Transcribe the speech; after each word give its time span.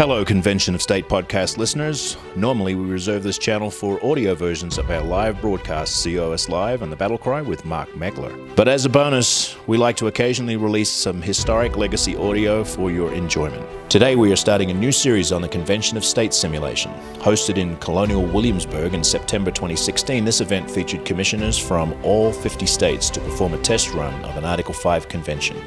Hello, 0.00 0.24
Convention 0.24 0.74
of 0.74 0.80
State 0.80 1.10
podcast 1.10 1.58
listeners. 1.58 2.16
Normally, 2.34 2.74
we 2.74 2.86
reserve 2.86 3.22
this 3.22 3.36
channel 3.36 3.70
for 3.70 4.02
audio 4.02 4.34
versions 4.34 4.78
of 4.78 4.90
our 4.90 5.02
live 5.02 5.42
broadcast, 5.42 6.02
COS 6.02 6.48
Live 6.48 6.80
and 6.80 6.90
the 6.90 6.96
Battle 6.96 7.18
Cry 7.18 7.42
with 7.42 7.66
Mark 7.66 7.90
Meckler. 7.90 8.34
But 8.56 8.66
as 8.66 8.86
a 8.86 8.88
bonus, 8.88 9.58
we 9.66 9.76
like 9.76 9.96
to 9.96 10.06
occasionally 10.06 10.56
release 10.56 10.88
some 10.88 11.20
historic 11.20 11.76
legacy 11.76 12.16
audio 12.16 12.64
for 12.64 12.90
your 12.90 13.12
enjoyment. 13.12 13.68
Today, 13.90 14.16
we 14.16 14.32
are 14.32 14.36
starting 14.36 14.70
a 14.70 14.74
new 14.74 14.90
series 14.90 15.32
on 15.32 15.42
the 15.42 15.48
Convention 15.48 15.98
of 15.98 16.04
State 16.06 16.32
simulation. 16.32 16.90
Hosted 17.16 17.58
in 17.58 17.76
Colonial 17.76 18.24
Williamsburg 18.24 18.94
in 18.94 19.04
September 19.04 19.50
2016, 19.50 20.24
this 20.24 20.40
event 20.40 20.70
featured 20.70 21.04
commissioners 21.04 21.58
from 21.58 21.92
all 22.02 22.32
50 22.32 22.64
states 22.64 23.10
to 23.10 23.20
perform 23.20 23.52
a 23.52 23.58
test 23.58 23.92
run 23.92 24.24
of 24.24 24.38
an 24.38 24.46
Article 24.46 24.72
5 24.72 25.08
convention, 25.08 25.58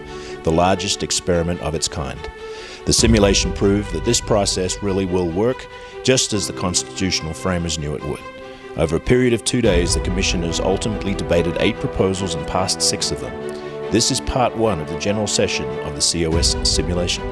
the 0.42 0.52
largest 0.52 1.04
experiment 1.04 1.62
of 1.62 1.76
its 1.76 1.88
kind. 1.88 2.20
The 2.86 2.94
simulation 2.94 3.54
proved 3.54 3.94
that 3.94 4.04
this 4.04 4.20
process 4.20 4.84
really 4.84 5.06
will 5.06 5.30
work, 5.30 5.68
just 6.04 6.34
as 6.34 6.48
the 6.48 6.54
constitutional 6.54 7.34
framers 7.34 7.80
knew 7.80 7.96
it 7.96 8.04
would. 8.04 8.20
Over 8.76 8.96
a 8.96 9.00
period 9.00 9.34
of 9.34 9.46
two 9.46 9.62
days, 9.62 9.94
the 9.94 10.02
commissioners 10.02 10.60
ultimately 10.60 11.14
debated 11.14 11.56
eight 11.60 11.76
proposals 11.76 12.36
and 12.36 12.46
passed 12.48 12.82
six 12.82 13.12
of 13.12 13.22
them. 13.22 13.34
This 13.92 14.12
is 14.12 14.20
part 14.20 14.58
one 14.58 14.82
of 14.82 14.90
the 14.90 15.00
general 15.00 15.28
session 15.28 15.66
of 15.82 15.96
the 15.96 16.02
COS 16.02 16.58
simulation. 16.68 17.24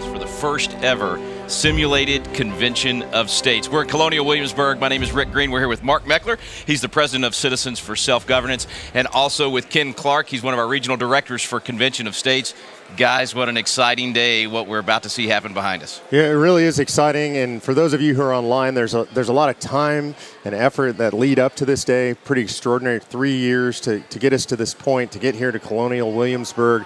for 0.00 0.18
the 0.18 0.26
first 0.26 0.72
ever 0.82 1.18
simulated 1.48 2.24
convention 2.34 3.02
of 3.02 3.30
states. 3.30 3.68
We're 3.68 3.82
at 3.82 3.88
Colonial 3.88 4.24
Williamsburg. 4.24 4.80
My 4.80 4.88
name 4.88 5.02
is 5.02 5.12
Rick 5.12 5.32
Green. 5.32 5.50
We're 5.50 5.60
here 5.60 5.68
with 5.68 5.82
Mark 5.82 6.04
Meckler. 6.04 6.38
He's 6.66 6.80
the 6.80 6.88
president 6.88 7.24
of 7.24 7.34
Citizens 7.34 7.78
for 7.78 7.96
Self 7.96 8.26
Governance, 8.26 8.66
and 8.94 9.06
also 9.08 9.50
with 9.50 9.68
Ken 9.68 9.92
Clark. 9.92 10.28
He's 10.28 10.42
one 10.42 10.54
of 10.54 10.60
our 10.60 10.68
regional 10.68 10.96
directors 10.96 11.42
for 11.42 11.60
Convention 11.60 12.06
of 12.06 12.14
States. 12.14 12.54
Guys, 12.96 13.34
what 13.34 13.48
an 13.48 13.56
exciting 13.56 14.12
day! 14.12 14.46
What 14.46 14.66
we're 14.66 14.78
about 14.78 15.04
to 15.04 15.08
see 15.08 15.26
happen 15.26 15.54
behind 15.54 15.82
us. 15.82 16.00
Yeah, 16.10 16.26
it 16.26 16.34
really 16.34 16.64
is 16.64 16.78
exciting. 16.78 17.36
And 17.38 17.62
for 17.62 17.72
those 17.74 17.94
of 17.94 18.00
you 18.02 18.14
who 18.14 18.22
are 18.22 18.34
online, 18.34 18.74
there's 18.74 18.94
a 18.94 19.04
there's 19.14 19.30
a 19.30 19.32
lot 19.32 19.48
of 19.48 19.58
time 19.58 20.14
and 20.44 20.54
effort 20.54 20.98
that 20.98 21.14
lead 21.14 21.38
up 21.38 21.54
to 21.56 21.64
this 21.64 21.84
day. 21.84 22.14
Pretty 22.24 22.42
extraordinary. 22.42 23.00
Three 23.00 23.36
years 23.36 23.80
to, 23.80 24.00
to 24.00 24.18
get 24.18 24.32
us 24.32 24.44
to 24.46 24.56
this 24.56 24.74
point, 24.74 25.12
to 25.12 25.18
get 25.18 25.34
here 25.34 25.52
to 25.52 25.58
Colonial 25.58 26.12
Williamsburg. 26.12 26.84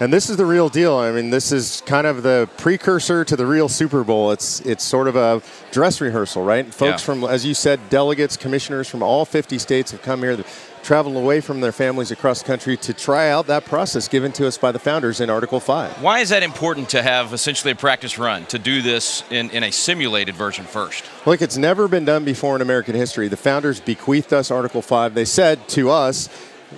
And 0.00 0.12
this 0.12 0.30
is 0.30 0.36
the 0.36 0.46
real 0.46 0.68
deal. 0.68 0.94
I 0.94 1.10
mean, 1.10 1.30
this 1.30 1.50
is 1.50 1.82
kind 1.84 2.06
of 2.06 2.22
the 2.22 2.48
precursor 2.56 3.24
to 3.24 3.34
the 3.34 3.44
real 3.44 3.68
Super 3.68 4.04
Bowl. 4.04 4.30
It's 4.30 4.60
it's 4.60 4.84
sort 4.84 5.08
of 5.08 5.16
a 5.16 5.42
dress 5.72 6.00
rehearsal, 6.00 6.44
right? 6.44 6.72
Folks 6.72 7.02
Yeah. 7.02 7.06
from, 7.06 7.24
as 7.24 7.44
you 7.44 7.52
said, 7.52 7.80
delegates, 7.90 8.36
commissioners 8.36 8.88
from 8.88 9.02
all 9.02 9.24
50 9.24 9.58
states 9.58 9.90
have 9.90 10.00
come 10.02 10.22
here, 10.22 10.38
traveled 10.84 11.16
away 11.16 11.40
from 11.40 11.60
their 11.60 11.72
families 11.72 12.12
across 12.12 12.42
the 12.42 12.46
country 12.46 12.76
to 12.76 12.94
try 12.94 13.28
out 13.28 13.48
that 13.48 13.64
process 13.64 14.06
given 14.06 14.30
to 14.32 14.46
us 14.46 14.56
by 14.56 14.70
the 14.70 14.78
founders 14.78 15.20
in 15.20 15.30
Article 15.30 15.58
5. 15.58 16.00
Why 16.00 16.20
is 16.20 16.28
that 16.28 16.44
important 16.44 16.88
to 16.90 17.02
have 17.02 17.32
essentially 17.32 17.72
a 17.72 17.76
practice 17.76 18.20
run 18.20 18.46
to 18.46 18.58
do 18.60 18.82
this 18.82 19.24
in, 19.30 19.50
in 19.50 19.64
a 19.64 19.72
simulated 19.72 20.36
version 20.36 20.64
first? 20.64 21.02
Look, 21.26 21.42
it's 21.42 21.56
never 21.56 21.88
been 21.88 22.04
done 22.04 22.24
before 22.24 22.54
in 22.54 22.62
American 22.62 22.94
history. 22.94 23.26
The 23.26 23.36
founders 23.36 23.80
bequeathed 23.80 24.32
us 24.32 24.52
Article 24.52 24.80
5. 24.80 25.14
They 25.14 25.24
said 25.24 25.66
to 25.70 25.90
us, 25.90 26.28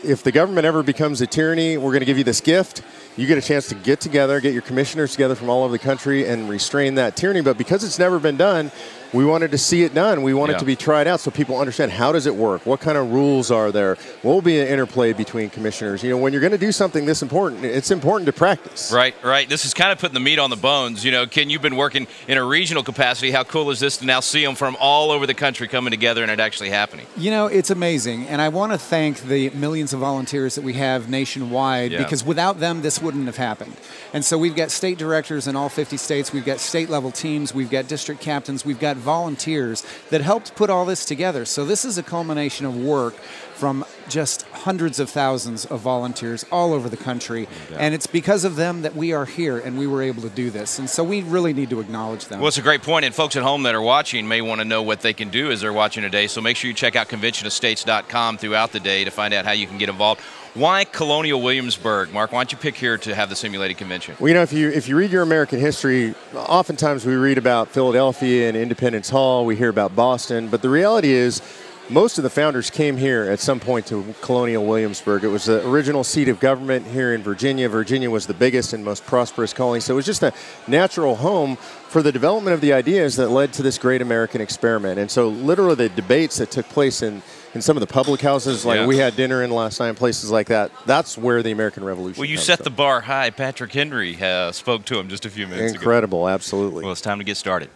if 0.05 0.23
the 0.23 0.33
government 0.33 0.65
ever 0.67 0.83
becomes 0.83 1.21
a 1.21 1.27
tyranny, 1.27 1.77
we're 1.77 1.91
going 1.91 2.01
to 2.01 2.07
give 2.07 2.17
you 2.17 2.25
this 2.25 2.41
gift. 2.41 2.81
You 3.21 3.27
get 3.27 3.37
a 3.37 3.43
chance 3.43 3.69
to 3.69 3.75
get 3.75 4.01
together, 4.01 4.41
get 4.41 4.55
your 4.55 4.63
commissioners 4.63 5.13
together 5.13 5.35
from 5.35 5.51
all 5.51 5.63
over 5.63 5.73
the 5.73 5.79
country 5.79 6.27
and 6.27 6.49
restrain 6.49 6.95
that 6.95 7.17
tyranny. 7.17 7.43
But 7.43 7.59
because 7.59 7.85
it's 7.85 7.99
never 7.99 8.19
been 8.19 8.39
done, 8.39 8.73
we 9.13 9.25
wanted 9.25 9.51
to 9.51 9.59
see 9.59 9.83
it 9.83 9.95
done. 9.95 10.23
We 10.23 10.35
wanted 10.35 10.53
Yeah. 10.53 10.57
it 10.57 10.61
to 10.61 10.65
be 10.67 10.77
tried 10.77 11.07
out 11.07 11.21
so 11.21 11.31
people 11.31 11.59
understand 11.59 11.93
how 11.93 12.13
does 12.13 12.27
it 12.27 12.35
work? 12.35 12.65
What 12.67 12.81
kind 12.81 12.97
of 12.97 13.11
rules 13.13 13.51
are 13.51 13.73
there? 13.73 13.97
What 14.23 14.33
will 14.35 14.43
be 14.43 14.61
an 14.61 14.69
interplay 14.69 15.13
between 15.13 15.51
commissioners? 15.51 16.03
You 16.03 16.11
know, 16.11 16.17
when 16.17 16.33
you're 16.33 16.41
going 16.41 16.53
to 16.53 16.59
do 16.59 16.73
something 16.73 17.07
this 17.07 17.23
important, 17.23 17.65
it's 17.65 17.91
important 17.91 18.27
to 18.27 18.33
practice. 18.33 18.93
Right, 18.93 19.15
right. 19.25 19.49
This 19.49 19.65
is 19.65 19.75
kind 19.75 19.93
of 19.93 19.99
putting 19.99 20.15
the 20.15 20.21
meat 20.21 20.39
on 20.39 20.51
the 20.51 20.57
bones. 20.57 21.05
You 21.05 21.13
know, 21.13 21.27
Ken, 21.27 21.51
you've 21.51 21.63
been 21.63 21.77
working 21.77 22.07
in 22.29 22.39
a 22.39 22.45
regional 22.45 22.83
capacity. 22.83 23.31
How 23.31 23.45
cool 23.45 23.71
is 23.71 23.81
this 23.81 23.97
to 23.99 24.05
now 24.07 24.21
see 24.21 24.45
them 24.45 24.55
from 24.55 24.77
all 24.81 25.11
over 25.11 25.27
the 25.27 25.35
country 25.35 25.67
coming 25.69 25.91
together 25.91 26.23
and 26.23 26.31
it 26.31 26.41
actually 26.41 26.71
happening? 26.71 27.07
You 27.17 27.31
know, 27.31 27.47
it's 27.47 27.71
amazing. 27.71 28.27
And 28.29 28.41
I 28.41 28.49
want 28.49 28.73
to 28.73 28.79
thank 28.79 29.23
the 29.23 29.51
millions 29.51 29.93
of 29.93 30.01
volunteers 30.01 30.55
that 30.55 30.63
we 30.65 30.75
have 30.75 31.09
nationwide 31.09 31.93
Yeah. 31.93 31.99
because 31.99 32.25
without 32.25 32.61
them, 32.61 32.83
this 32.83 33.01
wouldn't 33.03 33.27
have 33.27 33.37
happened. 33.37 33.75
And 34.13 34.25
so 34.25 34.37
we've 34.39 34.57
got 34.57 34.71
state 34.71 34.99
directors 34.99 35.47
in 35.47 35.57
all 35.57 35.69
50 35.69 35.97
states, 35.97 36.33
we've 36.33 36.45
got 36.45 36.59
state 36.61 36.91
level 36.91 37.11
teams, 37.11 37.55
we've 37.55 37.71
got 37.71 37.87
district 37.89 38.21
captains, 38.21 38.65
we've 38.65 38.81
got 38.81 38.97
volunteers 39.01 39.85
that 40.11 40.21
helped 40.21 40.55
put 40.55 40.71
all 40.71 40.85
this 40.85 41.05
together. 41.05 41.45
So 41.45 41.65
this 41.65 41.85
is 41.85 41.99
a 41.99 42.03
culmination 42.03 42.67
of 42.67 42.77
work 42.77 43.15
from 43.61 43.85
just 44.09 44.43
hundreds 44.53 44.99
of 44.99 45.11
thousands 45.11 45.67
of 45.67 45.81
volunteers 45.81 46.47
all 46.51 46.73
over 46.73 46.89
the 46.89 46.97
country. 46.97 47.47
And 47.77 47.95
it's 47.95 48.07
because 48.07 48.45
of 48.45 48.57
them 48.57 48.83
that 48.83 48.97
we 48.97 49.13
are 49.13 49.27
here 49.27 49.59
and 49.59 49.79
we 49.79 49.87
were 49.87 50.03
able 50.03 50.23
to 50.23 50.31
do 50.31 50.51
this. 50.51 50.79
And 50.79 50.89
so 50.89 51.05
we 51.05 51.21
really 51.23 51.53
need 51.53 51.69
to 51.71 51.81
acknowledge 51.81 52.25
them. 52.27 52.41
Well, 52.41 52.49
it's 52.49 52.57
a 52.59 52.63
great 52.63 52.83
point, 52.83 53.05
and 53.05 53.15
folks 53.15 53.37
at 53.37 53.43
home 53.43 53.65
that 53.65 53.75
are 53.75 53.83
watching 53.83 54.27
may 54.27 54.41
want 54.41 54.61
to 54.61 54.65
know 54.65 54.83
what 54.83 55.01
they 55.01 55.13
can 55.13 55.29
do 55.29 55.51
as 55.51 55.61
they're 55.61 55.75
watching 55.75 56.03
today. 56.03 56.27
So 56.27 56.41
make 56.41 56.57
sure 56.57 56.69
you 56.69 56.75
check 56.75 56.97
out 56.97 57.09
conventionofstates.com 57.09 58.39
throughout 58.39 58.73
the 58.73 58.81
day 58.81 59.05
to 59.05 59.11
find 59.11 59.35
out 59.35 59.45
how 59.45 59.53
you 59.53 59.67
can 59.67 59.77
get 59.77 59.91
involved. 59.91 60.23
Why 60.55 60.83
Colonial 60.85 61.41
Williamsburg? 61.41 62.13
Mark, 62.13 62.33
why 62.33 62.41
don't 62.41 62.51
you 62.51 62.59
pick 62.59 62.75
here 62.75 62.99
to 62.99 63.15
have 63.15 63.29
the 63.29 63.37
simulated 63.37 63.77
convention? 63.77 64.17
Well, 64.19 64.27
you 64.27 64.35
know, 64.35 64.43
if 64.43 64.53
you 64.53 64.69
if 64.69 64.89
you 64.89 64.97
read 64.97 65.13
your 65.13 65.23
American 65.23 65.61
history, 65.61 66.13
oftentimes 66.35 67.07
we 67.07 67.15
read 67.15 67.39
about 67.39 67.69
Philadelphia 67.69 68.49
and 68.49 68.57
Independence 68.57 69.09
Hall. 69.09 69.47
We 69.47 69.55
hear 69.55 69.69
about 69.69 69.95
Boston, 69.95 70.49
but 70.49 70.61
the 70.61 70.69
reality 70.69 71.13
is, 71.13 71.41
most 71.89 72.19
of 72.19 72.25
the 72.25 72.31
founders 72.31 72.69
came 72.69 72.97
here 72.97 73.31
at 73.31 73.39
some 73.39 73.61
point 73.61 73.87
to 73.87 74.13
Colonial 74.23 74.67
Williamsburg. 74.67 75.23
It 75.23 75.29
was 75.29 75.45
the 75.45 75.65
original 75.69 76.03
seat 76.03 76.29
of 76.29 76.41
government 76.41 76.85
here 76.87 77.15
in 77.15 77.23
Virginia. 77.23 77.69
Virginia 77.69 78.11
was 78.11 78.27
the 78.27 78.35
biggest 78.35 78.73
and 78.73 78.85
most 78.85 79.07
prosperous 79.07 79.53
colony, 79.53 79.79
so 79.79 79.95
it 79.95 79.97
was 79.97 80.07
just 80.07 80.23
a 80.25 80.33
natural 80.67 81.15
home 81.15 81.57
for 81.57 82.03
the 82.03 82.11
development 82.11 82.55
of 82.55 82.61
the 82.61 82.73
ideas 82.73 83.15
that 83.17 83.29
led 83.29 83.53
to 83.53 83.63
this 83.63 83.79
great 83.79 84.03
American 84.03 84.41
experiment. 84.41 84.99
And 84.99 85.09
so, 85.09 85.29
literally, 85.29 85.77
the 85.77 85.89
debates 85.91 86.39
that 86.39 86.51
took 86.51 86.69
place 86.69 87.03
in 87.03 87.23
in 87.55 87.61
some 87.63 87.77
of 87.77 87.81
the 87.81 87.87
public 87.87 88.21
houses, 88.21 88.65
like 88.65 88.79
Yeah. 88.81 88.87
we 88.87 88.99
had 88.99 89.17
dinner 89.17 89.43
in 89.43 89.51
last 89.51 89.81
night, 89.81 89.97
places 89.97 90.31
like 90.31 90.47
that. 90.49 90.71
That's 90.87 91.19
where 91.19 91.43
the 91.43 91.51
American 91.51 91.83
Revolution. 91.85 92.21
Well, 92.21 92.29
you 92.29 92.37
comes 92.37 92.47
set 92.47 92.59
from. 92.59 92.65
the 92.65 92.71
bar 92.71 93.01
high. 93.01 93.31
Patrick 93.31 93.73
Henry 93.73 94.21
uh, 94.23 94.53
spoke 94.53 94.85
to 94.87 94.99
him 94.99 95.09
just 95.09 95.27
a 95.27 95.31
few 95.31 95.47
minutes 95.47 95.73
ago. 95.73 95.81
Incredible, 95.81 96.29
absolutely. 96.29 96.85
Well, 96.85 96.93
it's 96.93 97.01
time 97.01 97.19
to 97.19 97.25
get 97.25 97.37
started. 97.37 97.71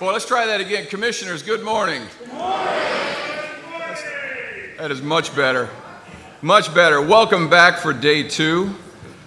Well, 0.00 0.12
let's 0.12 0.26
try 0.26 0.46
that 0.46 0.60
again. 0.60 0.86
Commissioners, 0.86 1.42
good 1.42 1.62
morning. 1.62 2.02
That 4.78 4.90
is 4.90 5.00
much 5.00 5.34
better. 5.36 5.70
Much 6.42 6.74
better. 6.74 7.00
Welcome 7.00 7.48
back 7.48 7.78
for 7.78 7.92
day 7.92 8.24
two. 8.24 8.74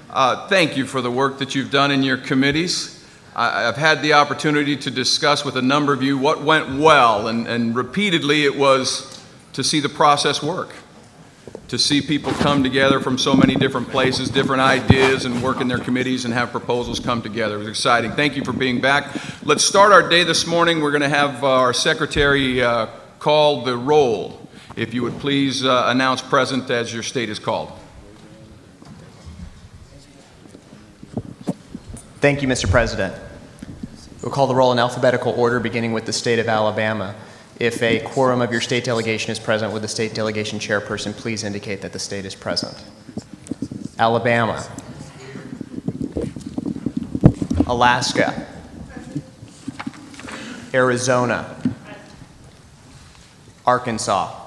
Uh, 0.10 0.48
thank 0.50 0.76
you 0.78 0.86
for 0.86 1.02
the 1.02 1.10
work 1.12 1.40
that 1.40 1.56
you've 1.56 1.72
done 1.72 1.92
in 1.92 2.04
your 2.04 2.18
committees. 2.18 3.06
I, 3.36 3.68
I've 3.68 3.78
had 3.78 4.02
the 4.02 4.14
opportunity 4.14 4.76
to 4.78 4.92
discuss 4.92 5.46
with 5.46 5.56
a 5.56 5.62
number 5.62 5.94
of 5.94 6.04
you 6.04 6.18
what 6.18 6.44
went 6.44 6.78
well, 6.78 7.28
and, 7.28 7.48
and 7.48 7.74
repeatedly 7.76 8.44
it 8.44 8.58
was 8.58 9.17
to 9.58 9.64
see 9.64 9.80
the 9.80 9.90
process 9.90 10.44
work 10.44 10.72
to 11.68 11.80
see 11.80 12.00
people 12.00 12.32
come 12.34 12.62
together 12.62 13.00
from 13.00 13.18
so 13.18 13.34
many 13.34 13.56
different 13.56 13.90
places, 13.90 14.30
different 14.30 14.62
ideas, 14.62 15.26
and 15.26 15.42
work 15.42 15.60
in 15.60 15.68
their 15.68 15.80
committees 15.80 16.26
and 16.26 16.34
have 16.34 16.52
proposals 16.52 17.00
come 17.00 17.24
together. 17.24 17.56
It 17.56 17.58
was 17.58 17.68
exciting. 17.68 18.12
Thank 18.12 18.36
you 18.36 18.46
for 18.46 18.54
being 18.54 18.80
back. 18.80 19.16
Let's 19.44 19.66
start 19.66 19.92
our 19.92 20.08
day 20.08 20.24
this 20.24 20.46
morning. 20.46 20.80
We're 20.80 20.92
going 20.92 21.02
to 21.02 21.10
have 21.10 21.44
uh, 21.44 21.48
our 21.48 21.74
secretary 21.74 22.62
uh, 22.62 22.86
call 23.18 23.64
the 23.64 23.76
roll. 23.76 24.48
If 24.76 24.94
you 24.94 25.02
would 25.02 25.18
please 25.18 25.66
uh, 25.66 25.86
announce 25.88 26.22
present 26.22 26.70
as 26.70 26.94
your 26.94 27.02
state 27.02 27.28
is 27.28 27.40
called. 27.40 27.72
Thank 32.22 32.44
you, 32.44 32.48
Mr. 32.48 32.70
President. 32.70 33.16
We'll 34.22 34.32
call 34.32 34.46
the 34.46 34.56
roll 34.56 34.72
in 34.72 34.78
alphabetical 34.78 35.34
order, 35.34 35.60
beginning 35.60 35.94
with 35.94 36.06
the 36.06 36.14
state 36.14 36.38
of 36.38 36.48
Alabama. 36.48 37.16
If 37.60 37.82
a 37.82 38.00
quorum 38.02 38.42
of 38.42 38.52
your 38.52 38.62
state 38.62 38.84
delegation 38.84 39.32
is 39.32 39.40
present, 39.40 39.74
would 39.74 39.82
the 39.82 39.88
state 39.88 40.14
delegation 40.14 40.60
chairperson 40.60 41.16
please 41.16 41.44
indicate 41.44 41.82
that 41.82 41.92
the 41.92 42.00
state 42.00 42.24
is 42.24 42.36
present? 42.36 42.84
Alabama. 43.98 44.64
Alaska. 47.66 48.46
Arizona. 50.72 51.56
Arkansas. 53.66 54.40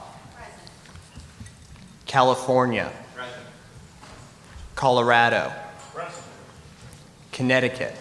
California. 2.07 2.93
Colorado. 4.77 5.53
Connecticut. 7.33 7.97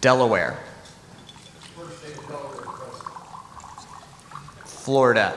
Delaware. 0.00 0.56
Florida. 4.88 5.34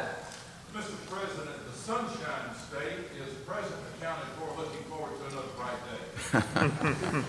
Mr. 0.73 0.95
President, 1.09 1.57
the 1.69 1.77
Sunshine 1.77 2.55
State 2.69 2.99
is 3.19 3.33
present 3.45 3.75
accounted 3.97 4.29
for, 4.39 4.47
looking 4.57 4.81
forward 4.83 5.11
to 5.19 5.25
another 5.27 5.49
bright 5.57 6.71
day. 7.11 7.23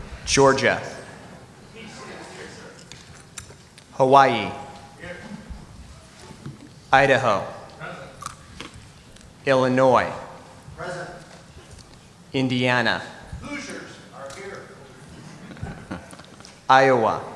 Georgia. 0.24 0.80
Hawaii. 3.92 4.50
Idaho. 6.90 7.46
Illinois. 9.44 10.10
Indiana. 12.32 13.02
Hoosiers 13.42 13.82
are 14.14 14.30
here. 14.34 14.62
Iowa. 16.70 17.35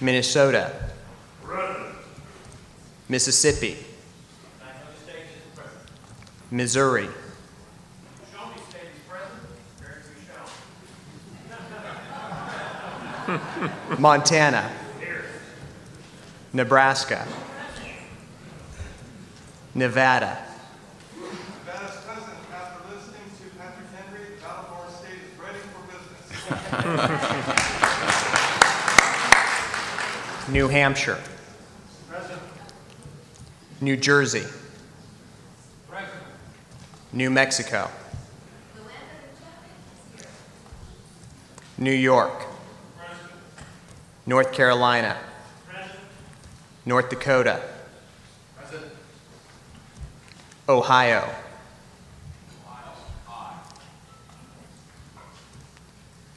Minnesota. 0.00 0.72
Mississippi. 3.08 3.76
Missouri. 6.50 7.08
Montana. 13.98 14.70
Nebraska. 16.52 17.26
Nevada. 19.74 20.38
Nevada's 21.66 21.96
present 22.04 22.26
after 22.52 22.94
listening 22.94 23.20
to 23.38 23.44
Patrick 23.56 23.86
Henry, 23.94 24.36
Battle 24.40 24.64
Born 24.74 24.90
State 24.90 25.22
is 25.22 25.38
ready 25.38 25.60
for 25.70 25.80
business. 26.66 27.56
New 30.50 30.66
Hampshire. 30.66 31.18
New 33.80 33.96
Jersey. 33.96 34.44
New 37.12 37.30
Mexico. 37.30 37.88
New 41.78 41.92
York. 41.92 42.46
North 44.26 44.52
Carolina. 44.52 45.16
North 46.84 47.08
Dakota. 47.10 47.62
Ohio. 50.68 51.28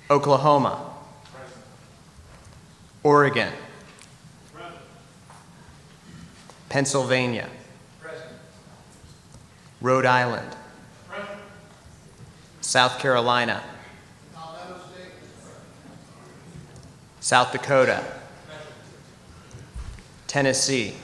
Oklahoma. 0.10 0.92
Oregon. 3.04 3.52
Pennsylvania. 6.74 7.48
Rhode 9.80 10.08
Island. 10.08 10.56
South 12.62 12.98
Carolina. 12.98 13.62
South 17.20 17.52
Dakota. 17.52 18.04
Tennessee. 20.26 20.96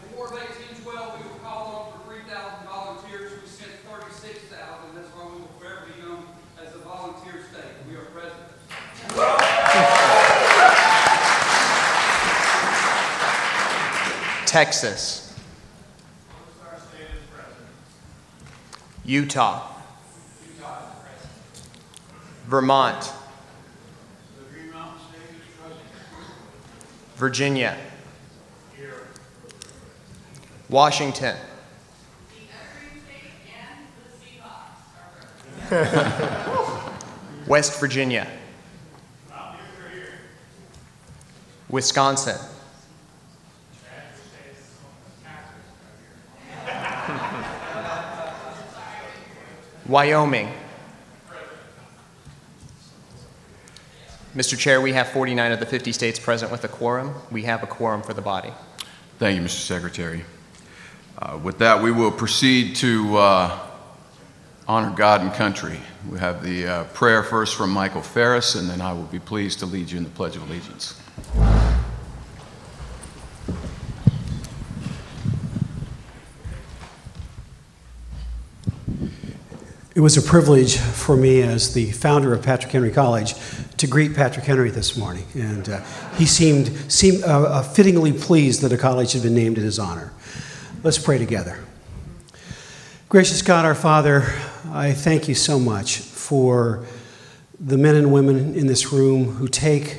The 0.00 0.16
War 0.16 0.28
of 0.28 0.32
1812, 0.32 1.20
we 1.20 1.28
were 1.28 1.38
called 1.40 1.92
on 1.92 2.00
for 2.00 2.14
3,000 2.14 2.66
volunteers. 2.66 3.32
We 3.42 3.48
sent 3.48 3.72
36,000. 3.84 4.94
That's 4.94 5.08
why 5.08 5.26
we 5.26 5.42
will 5.42 5.52
forever 5.60 5.92
be 5.94 6.00
known 6.00 6.24
as 6.58 6.72
the 6.72 6.78
volunteer 6.78 7.44
state. 7.52 7.68
We 7.86 7.96
are 7.96 8.08
presidents. 8.16 8.48
Texas. 14.52 15.34
Utah. 19.02 19.66
Vermont. 22.48 23.12
Virginia. 27.16 27.78
Washington. 30.68 31.34
West 37.46 37.80
Virginia. 37.80 38.26
Wisconsin. 41.70 42.36
Wyoming. 49.86 50.48
Mr. 54.34 54.56
Chair, 54.56 54.80
we 54.80 54.92
have 54.94 55.08
49 55.08 55.52
of 55.52 55.60
the 55.60 55.66
50 55.66 55.92
states 55.92 56.18
present 56.18 56.50
with 56.50 56.64
a 56.64 56.68
quorum. 56.68 57.14
We 57.30 57.42
have 57.42 57.62
a 57.62 57.66
quorum 57.66 58.02
for 58.02 58.14
the 58.14 58.22
body. 58.22 58.50
Thank 59.18 59.38
you, 59.38 59.44
Mr. 59.44 59.60
Secretary. 59.60 60.24
Uh, 61.20 61.38
With 61.42 61.58
that, 61.58 61.82
we 61.82 61.92
will 61.92 62.10
proceed 62.10 62.76
to 62.76 63.16
uh, 63.18 63.58
honor 64.66 64.94
God 64.96 65.20
and 65.20 65.32
country. 65.34 65.78
We 66.10 66.18
have 66.18 66.42
the 66.42 66.66
uh, 66.66 66.84
prayer 66.94 67.22
first 67.22 67.56
from 67.56 67.70
Michael 67.70 68.00
Farris, 68.02 68.54
and 68.54 68.70
then 68.70 68.80
I 68.80 68.92
will 68.94 69.02
be 69.04 69.18
pleased 69.18 69.58
to 69.58 69.66
lead 69.66 69.90
you 69.90 69.98
in 69.98 70.04
the 70.04 70.10
Pledge 70.10 70.34
of 70.36 70.48
Allegiance. 70.48 70.98
It 79.94 80.00
was 80.00 80.16
a 80.16 80.22
privilege 80.22 80.78
for 80.78 81.18
me 81.18 81.42
as 81.42 81.74
the 81.74 81.92
founder 81.92 82.32
of 82.32 82.42
Patrick 82.42 82.72
Henry 82.72 82.90
College 82.90 83.34
to 83.76 83.86
greet 83.86 84.14
Patrick 84.14 84.46
Henry 84.46 84.70
this 84.70 84.96
morning. 84.96 85.26
And 85.34 85.68
uh, 85.68 85.82
he 86.16 86.24
seemed, 86.24 86.68
seemed 86.90 87.22
uh, 87.24 87.42
uh, 87.42 87.62
fittingly 87.62 88.14
pleased 88.14 88.62
that 88.62 88.72
a 88.72 88.78
college 88.78 89.12
had 89.12 89.22
been 89.22 89.34
named 89.34 89.58
in 89.58 89.64
his 89.64 89.78
honor. 89.78 90.10
Let's 90.82 90.96
pray 90.96 91.18
together. 91.18 91.62
Gracious 93.10 93.42
God, 93.42 93.66
our 93.66 93.74
Father, 93.74 94.32
I 94.70 94.92
thank 94.92 95.28
you 95.28 95.34
so 95.34 95.58
much 95.58 95.98
for 95.98 96.86
the 97.60 97.76
men 97.76 97.94
and 97.94 98.10
women 98.10 98.54
in 98.54 98.68
this 98.68 98.94
room 98.94 99.34
who 99.34 99.46
take 99.46 99.98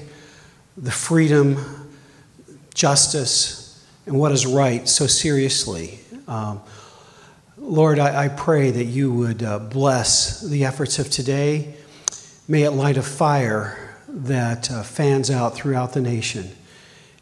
the 0.75 0.89
freedom, 0.89 1.93
justice, 2.73 3.85
and 4.07 4.17
what 4.17 4.31
is 4.31 4.47
right 4.47 4.89
so 4.89 5.05
seriously. 5.05 5.99
Um, 6.27 6.61
Lord, 7.73 7.97
I, 7.97 8.25
I, 8.25 8.27
pray 8.27 8.69
that 8.69 8.83
you 8.83 9.11
would 9.11 9.41
uh, 9.41 9.57
bless 9.57 10.41
the 10.41 10.63
efforts 10.63 10.99
of 10.99 11.09
today. 11.09 11.73
May 12.47 12.61
it 12.61 12.69
light 12.69 12.97
a 12.97 13.01
fire 13.01 13.97
that 14.07 14.69
uh, 14.69 14.83
fans 14.83 15.31
out 15.31 15.55
throughout 15.55 15.93
the 15.93 15.99
nation. 15.99 16.51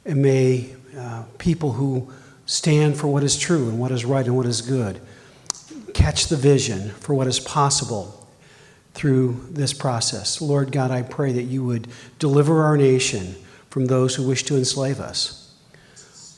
And 0.06 0.22
may 0.22 0.76
uh, 0.98 1.24
people 1.38 1.72
who 1.72 2.12
stand 2.46 2.98
for 2.98 3.08
what 3.08 3.24
is 3.24 3.40
true 3.40 3.70
and 3.70 3.80
what 3.80 3.92
is 3.92 4.04
right 4.04 4.26
and 4.26 4.36
what 4.36 4.46
is 4.46 4.60
good 4.60 5.00
catch 5.94 6.28
the 6.28 6.36
vision 6.36 6.90
for 6.96 7.14
what 7.14 7.28
is 7.28 7.40
possible 7.40 8.28
through 8.94 9.48
this 9.52 9.72
process. 9.72 10.42
Lord 10.42 10.74
God, 10.74 10.92
I 10.92 11.02
pray 11.02 11.32
that 11.32 11.44
you 11.44 11.64
would 11.64 11.88
deliver 12.20 12.62
our 12.64 12.76
nation 12.76 13.36
from 13.70 13.86
those 13.86 14.16
who 14.16 14.28
wish 14.28 14.44
to 14.44 14.58
enslave 14.58 15.00
us. 15.00 15.56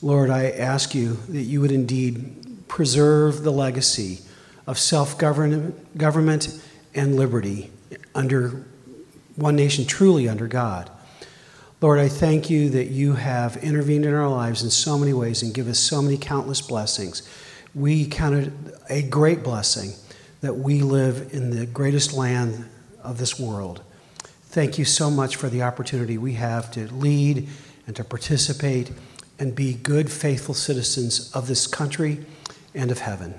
Lord, 0.02 0.30
I 0.30 0.50
ask 0.50 0.94
you 0.94 1.14
that 1.30 1.42
you 1.42 1.60
would 1.60 1.72
indeed 1.72 2.43
preserve 2.74 3.44
the 3.44 3.52
legacy 3.52 4.18
of 4.66 4.76
self 4.76 5.16
government 5.16 6.60
and 6.92 7.14
liberty 7.14 7.70
under 8.16 8.66
one 9.36 9.54
nation, 9.54 9.86
truly 9.86 10.28
under 10.28 10.48
God. 10.48 10.90
Lord, 11.80 12.00
I 12.00 12.08
thank 12.08 12.50
you 12.50 12.70
that 12.70 12.88
you 12.88 13.12
have 13.12 13.56
intervened 13.58 14.04
in 14.04 14.12
our 14.12 14.28
lives 14.28 14.64
in 14.64 14.70
so 14.70 14.98
many 14.98 15.12
ways 15.12 15.40
and 15.40 15.54
give 15.54 15.68
us 15.68 15.78
so 15.78 16.02
many 16.02 16.18
countless 16.18 16.60
blessings. 16.60 17.22
We 17.76 18.06
count 18.06 18.52
a 18.90 19.02
great 19.02 19.44
blessing 19.44 19.92
that 20.40 20.54
we 20.54 20.80
live 20.80 21.32
in 21.32 21.50
the 21.50 21.66
greatest 21.66 22.12
land 22.12 22.68
of 23.04 23.18
this 23.18 23.38
world. 23.38 23.82
Thank 24.46 24.78
you 24.78 24.84
so 24.84 25.12
much 25.12 25.36
for 25.36 25.48
the 25.48 25.62
opportunity 25.62 26.18
we 26.18 26.32
have 26.32 26.72
to 26.72 26.92
lead 26.92 27.48
and 27.86 27.94
to 27.94 28.02
participate 28.02 28.90
and 29.38 29.54
be 29.54 29.74
good, 29.74 30.10
faithful 30.10 30.54
citizens 30.54 31.30
of 31.36 31.46
this 31.46 31.68
country 31.68 32.26
and 32.74 32.90
of 32.90 33.00
heaven. 33.00 33.38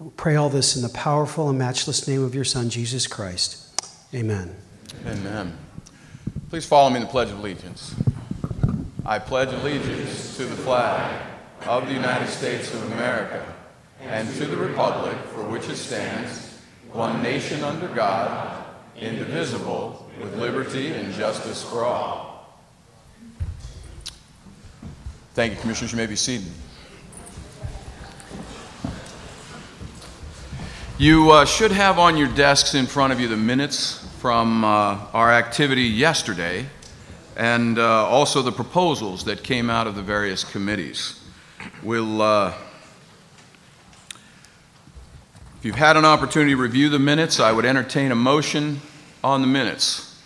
I 0.00 0.08
pray 0.16 0.36
all 0.36 0.50
this 0.50 0.76
in 0.76 0.82
the 0.82 0.88
powerful 0.88 1.48
and 1.48 1.58
matchless 1.58 2.06
name 2.06 2.22
of 2.22 2.34
your 2.34 2.44
Son, 2.44 2.70
Jesus 2.70 3.06
Christ. 3.06 3.60
Amen. 4.14 4.54
Amen. 5.06 5.56
Please 6.50 6.66
follow 6.66 6.90
me 6.90 6.96
in 6.96 7.02
the 7.02 7.08
Pledge 7.08 7.30
of 7.30 7.38
Allegiance. 7.38 7.94
I 9.06 9.18
pledge 9.18 9.52
allegiance 9.52 10.36
to 10.38 10.44
the 10.44 10.56
flag 10.56 11.22
of 11.66 11.86
the 11.86 11.92
United 11.92 12.28
States 12.28 12.72
of 12.72 12.90
America 12.92 13.44
and 14.00 14.28
to 14.36 14.46
the 14.46 14.56
republic 14.56 15.16
for 15.34 15.42
which 15.42 15.68
it 15.68 15.76
stands, 15.76 16.58
one 16.92 17.22
nation 17.22 17.62
under 17.62 17.88
God, 17.88 18.64
indivisible, 18.96 20.10
with 20.20 20.36
liberty 20.38 20.92
and 20.92 21.12
justice 21.12 21.62
for 21.62 21.84
all. 21.84 22.60
Thank 25.34 25.54
you, 25.54 25.60
Commissioners. 25.60 25.92
You 25.92 25.98
may 25.98 26.06
be 26.06 26.16
seated. 26.16 26.46
You 30.96 31.32
uh, 31.32 31.44
should 31.44 31.72
have 31.72 31.98
on 31.98 32.16
your 32.16 32.28
desks 32.28 32.76
in 32.76 32.86
front 32.86 33.12
of 33.12 33.18
you 33.18 33.26
the 33.26 33.36
minutes 33.36 34.08
from 34.20 34.62
uh, 34.62 34.96
our 35.12 35.32
activity 35.32 35.82
yesterday 35.82 36.66
and 37.36 37.80
uh, 37.80 38.06
also 38.06 38.42
the 38.42 38.52
proposals 38.52 39.24
that 39.24 39.42
came 39.42 39.70
out 39.70 39.88
of 39.88 39.96
the 39.96 40.02
various 40.02 40.44
committees. 40.44 41.20
We'll, 41.82 42.22
uh, 42.22 42.54
if 45.58 45.64
you've 45.64 45.74
had 45.74 45.96
an 45.96 46.04
opportunity 46.04 46.52
to 46.52 46.56
review 46.56 46.88
the 46.88 47.00
minutes, 47.00 47.40
I 47.40 47.50
would 47.50 47.64
entertain 47.64 48.12
a 48.12 48.16
motion 48.16 48.80
on 49.24 49.40
the 49.40 49.48
minutes. 49.48 50.22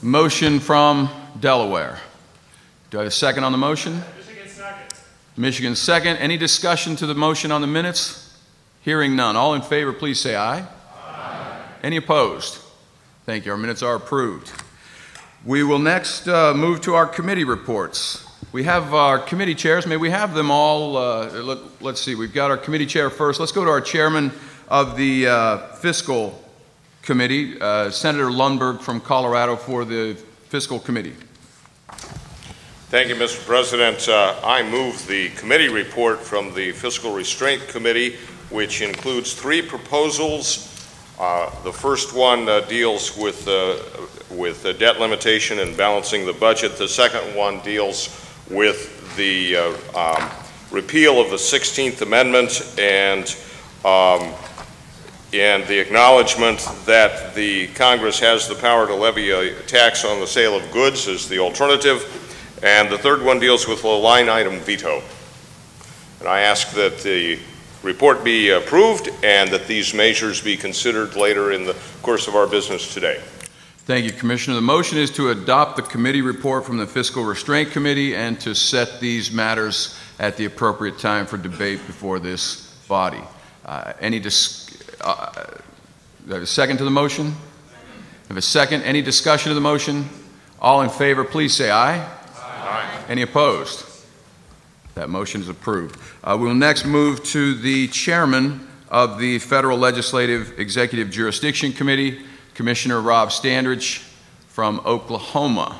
Motion 0.00 0.60
from 0.60 1.10
Delaware. 1.38 1.98
Do 2.88 3.00
I 3.00 3.02
have 3.02 3.08
a 3.08 3.10
second 3.10 3.44
on 3.44 3.52
the 3.52 3.58
motion? 3.58 4.02
Michigan 4.16 4.48
second. 4.48 4.98
Michigan 5.36 5.76
second. 5.76 6.16
Any 6.16 6.38
discussion 6.38 6.96
to 6.96 7.06
the 7.06 7.14
motion 7.14 7.52
on 7.52 7.60
the 7.60 7.66
minutes? 7.66 8.23
Hearing 8.84 9.16
none. 9.16 9.34
All 9.34 9.54
in 9.54 9.62
favor, 9.62 9.94
please 9.94 10.20
say 10.20 10.36
aye. 10.36 10.66
Any 11.82 11.96
opposed? 11.96 12.58
Thank 13.24 13.46
you. 13.46 13.52
Our 13.52 13.56
minutes 13.56 13.82
are 13.82 13.94
approved. 13.94 14.52
We 15.42 15.62
will 15.62 15.78
next 15.78 16.28
uh, 16.28 16.52
move 16.52 16.82
to 16.82 16.94
our 16.94 17.06
committee 17.06 17.44
reports. 17.44 18.26
We 18.52 18.64
have 18.64 18.92
our 18.92 19.18
committee 19.18 19.54
chairs. 19.54 19.86
May 19.86 19.96
we 19.96 20.10
have 20.10 20.34
them 20.34 20.50
all? 20.50 20.98
Uh, 20.98 21.30
let, 21.80 21.94
us 21.94 22.02
see. 22.02 22.14
We've 22.14 22.34
got 22.34 22.50
our 22.50 22.58
committee 22.58 22.84
chair 22.84 23.08
first. 23.08 23.40
Let's 23.40 23.52
go 23.52 23.64
to 23.64 23.70
our 23.70 23.80
chairman 23.80 24.30
of 24.68 24.98
the 24.98 25.28
uh, 25.28 25.58
fiscal 25.76 26.44
committee, 27.00 27.58
uh, 27.58 27.90
Senator 27.90 28.26
Lundberg 28.26 28.82
from 28.82 29.00
Colorado, 29.00 29.56
for 29.56 29.86
the 29.86 30.12
fiscal 30.48 30.78
committee. 30.78 31.14
Thank 32.90 33.08
you, 33.08 33.14
Mr. 33.14 33.44
President. 33.46 34.08
Uh, 34.08 34.38
I 34.44 34.62
move 34.62 35.06
the 35.06 35.30
committee 35.30 35.68
report 35.68 36.20
from 36.20 36.54
the 36.54 36.72
Fiscal 36.72 37.14
Restraint 37.14 37.66
Committee, 37.66 38.16
which 38.54 38.82
includes 38.82 39.34
three 39.34 39.60
proposals. 39.60 40.88
Uh, 41.18 41.50
the 41.64 41.72
first 41.72 42.14
one 42.14 42.48
uh, 42.48 42.60
deals 42.60 43.18
with, 43.18 43.48
uh, 43.48 43.76
with 44.30 44.62
the 44.62 44.72
debt 44.72 45.00
limitation 45.00 45.58
and 45.58 45.76
balancing 45.76 46.24
the 46.24 46.32
budget. 46.32 46.78
The 46.78 46.86
second 46.86 47.34
one 47.34 47.58
deals 47.64 48.08
with 48.48 49.16
the 49.16 49.56
uh, 49.56 49.74
um, 49.98 50.30
repeal 50.70 51.20
of 51.20 51.30
the 51.30 51.36
16th 51.36 52.00
Amendment 52.02 52.78
and, 52.78 53.36
um, 53.84 54.32
and 55.32 55.66
the 55.66 55.80
acknowledgement 55.80 56.60
that 56.86 57.34
the 57.34 57.66
Congress 57.74 58.20
has 58.20 58.46
the 58.46 58.54
power 58.54 58.86
to 58.86 58.94
levy 58.94 59.30
a 59.32 59.60
tax 59.62 60.04
on 60.04 60.20
the 60.20 60.28
sale 60.28 60.54
of 60.54 60.70
goods 60.70 61.08
as 61.08 61.28
the 61.28 61.40
alternative. 61.40 62.06
And 62.62 62.88
the 62.88 62.98
third 62.98 63.20
one 63.20 63.40
deals 63.40 63.66
with 63.66 63.82
a 63.82 63.88
line 63.88 64.28
item 64.28 64.60
veto. 64.60 65.02
And 66.20 66.28
I 66.28 66.42
ask 66.42 66.70
that 66.74 67.00
the 67.00 67.40
report 67.84 68.24
be 68.24 68.50
approved 68.50 69.10
and 69.22 69.50
that 69.50 69.66
these 69.68 69.94
measures 69.94 70.40
be 70.40 70.56
considered 70.56 71.14
later 71.14 71.52
in 71.52 71.64
the 71.64 71.76
course 72.02 72.26
of 72.26 72.34
our 72.34 72.46
business 72.46 72.92
today. 72.92 73.20
Thank 73.86 74.06
you, 74.06 74.12
Commissioner. 74.12 74.54
The 74.54 74.62
motion 74.62 74.96
is 74.96 75.10
to 75.10 75.28
adopt 75.28 75.76
the 75.76 75.82
committee 75.82 76.22
report 76.22 76.64
from 76.64 76.78
the 76.78 76.86
Fiscal 76.86 77.22
Restraint 77.22 77.70
Committee 77.70 78.16
and 78.16 78.40
to 78.40 78.54
set 78.54 78.98
these 78.98 79.30
matters 79.30 79.98
at 80.18 80.38
the 80.38 80.46
appropriate 80.46 80.98
time 80.98 81.26
for 81.26 81.36
debate 81.36 81.86
before 81.86 82.18
this 82.18 82.74
body. 82.88 83.20
Uh, 83.66 83.92
any 84.00 84.18
dis- 84.18 84.82
uh, 85.02 85.44
have 86.30 86.42
a 86.42 86.46
second 86.46 86.78
to 86.78 86.84
the 86.84 86.90
motion? 86.90 87.34
I 87.34 88.28
have 88.28 88.36
a 88.38 88.42
second. 88.42 88.82
Any 88.84 89.02
discussion 89.02 89.50
of 89.50 89.54
the 89.54 89.60
motion? 89.60 90.08
All 90.58 90.80
in 90.80 90.88
favor, 90.88 91.22
please 91.24 91.54
say 91.54 91.70
aye. 91.70 92.08
Any 93.06 93.20
opposed? 93.20 93.93
That 94.94 95.10
motion 95.10 95.40
is 95.40 95.48
approved. 95.48 95.98
Uh, 96.22 96.36
we 96.38 96.46
will 96.46 96.54
next 96.54 96.84
move 96.84 97.24
to 97.24 97.54
the 97.54 97.88
chairman 97.88 98.68
of 98.88 99.18
the 99.18 99.40
Federal 99.40 99.76
Legislative 99.76 100.58
Executive 100.58 101.10
Jurisdiction 101.10 101.72
Committee, 101.72 102.20
Commissioner 102.54 103.00
Rob 103.00 103.30
Standridge 103.30 103.98
from 104.46 104.80
Oklahoma, 104.86 105.76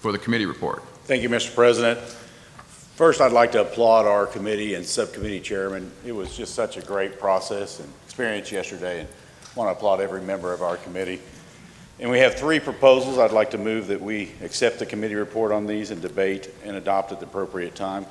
for 0.00 0.10
the 0.10 0.18
committee 0.18 0.46
report. 0.46 0.82
Thank 1.04 1.22
you, 1.22 1.28
Mr. 1.28 1.54
President. 1.54 2.00
First, 2.00 3.20
I'd 3.20 3.30
like 3.30 3.52
to 3.52 3.60
applaud 3.60 4.06
our 4.06 4.26
committee 4.26 4.74
and 4.74 4.84
subcommittee 4.84 5.38
chairman. 5.38 5.92
It 6.04 6.10
was 6.10 6.36
just 6.36 6.56
such 6.56 6.76
a 6.76 6.80
great 6.80 7.20
process 7.20 7.78
and 7.78 7.88
experience 8.06 8.50
yesterday, 8.50 9.00
and 9.00 9.08
I 9.08 9.58
want 9.58 9.68
to 9.68 9.78
applaud 9.78 10.00
every 10.00 10.20
member 10.20 10.52
of 10.52 10.62
our 10.62 10.78
committee. 10.78 11.20
And 12.00 12.10
we 12.10 12.18
have 12.18 12.34
three 12.34 12.58
proposals. 12.58 13.18
I'd 13.18 13.30
like 13.30 13.52
to 13.52 13.58
move 13.58 13.86
that 13.86 14.00
we 14.00 14.32
accept 14.42 14.80
the 14.80 14.86
committee 14.86 15.14
report 15.14 15.52
on 15.52 15.64
these 15.66 15.92
and 15.92 16.02
debate 16.02 16.50
and 16.64 16.76
adopt 16.76 17.12
at 17.12 17.20
the 17.20 17.26
appropriate 17.26 17.76
time. 17.76 18.04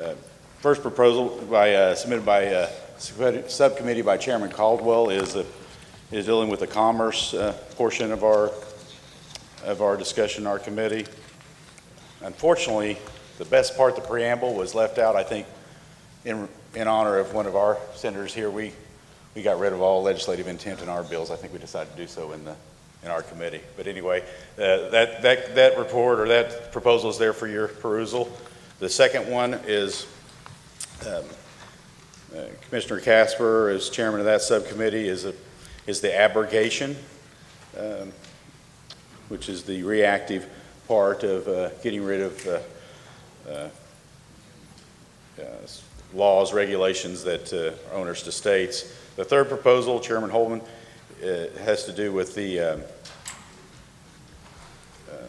Uh, 0.00 0.14
first 0.60 0.82
proposal 0.82 1.44
by, 1.50 1.74
uh, 1.74 1.94
submitted 1.94 2.24
by 2.24 2.46
uh, 2.46 2.68
subcommittee 2.98 4.02
by 4.02 4.16
Chairman 4.16 4.50
Caldwell 4.50 5.10
is, 5.10 5.36
uh, 5.36 5.44
is 6.10 6.26
dealing 6.26 6.48
with 6.48 6.60
the 6.60 6.66
commerce 6.66 7.34
uh, 7.34 7.52
portion 7.76 8.10
of 8.10 8.24
our, 8.24 8.50
of 9.64 9.82
our 9.82 9.96
discussion 9.96 10.46
our 10.46 10.58
committee. 10.58 11.06
Unfortunately, 12.22 12.96
the 13.38 13.44
best 13.44 13.76
part, 13.76 13.96
the 13.96 14.02
preamble, 14.02 14.54
was 14.54 14.74
left 14.74 14.98
out. 14.98 15.16
I 15.16 15.22
think 15.22 15.46
in, 16.24 16.48
in 16.74 16.88
honor 16.88 17.18
of 17.18 17.34
one 17.34 17.46
of 17.46 17.56
our 17.56 17.76
senators 17.94 18.32
here, 18.32 18.50
we, 18.50 18.72
we 19.34 19.42
got 19.42 19.58
rid 19.58 19.72
of 19.72 19.82
all 19.82 20.02
legislative 20.02 20.48
intent 20.48 20.80
in 20.80 20.88
our 20.88 21.02
bills. 21.02 21.30
I 21.30 21.36
think 21.36 21.52
we 21.52 21.58
decided 21.58 21.90
to 21.90 21.96
do 21.96 22.06
so 22.06 22.32
in 22.32 22.44
the 22.44 22.54
in 23.02 23.10
our 23.10 23.22
committee. 23.22 23.60
But 23.76 23.86
anyway, 23.86 24.20
uh, 24.56 24.90
that, 24.90 25.22
that, 25.22 25.54
that 25.56 25.76
report 25.76 26.20
or 26.20 26.28
that 26.28 26.72
proposal 26.72 27.10
is 27.10 27.18
there 27.18 27.32
for 27.32 27.48
your 27.48 27.68
perusal. 27.68 28.30
The 28.82 28.88
second 28.88 29.30
one 29.30 29.60
is 29.68 30.08
um, 31.06 31.22
uh, 32.36 32.46
Commissioner 32.66 32.98
Casper, 32.98 33.68
as 33.68 33.88
chairman 33.88 34.18
of 34.18 34.26
that 34.26 34.42
subcommittee, 34.42 35.06
is, 35.06 35.24
a, 35.24 35.34
is 35.86 36.00
the 36.00 36.12
abrogation, 36.12 36.96
um, 37.78 38.10
which 39.28 39.48
is 39.48 39.62
the 39.62 39.84
reactive 39.84 40.48
part 40.88 41.22
of 41.22 41.46
uh, 41.46 41.68
getting 41.84 42.02
rid 42.02 42.22
of 42.22 42.46
uh, 42.48 42.58
uh, 43.48 43.68
uh, 45.40 45.44
laws, 46.12 46.52
regulations 46.52 47.22
that 47.22 47.52
are 47.52 47.94
owners 47.94 48.24
to 48.24 48.32
states. 48.32 48.92
The 49.14 49.24
third 49.24 49.46
proposal, 49.46 50.00
Chairman 50.00 50.30
Holman, 50.30 50.60
uh, 51.22 51.56
has 51.62 51.84
to 51.84 51.92
do 51.92 52.12
with 52.12 52.34
the, 52.34 52.58
um, 52.58 52.80
uh, 55.08 55.26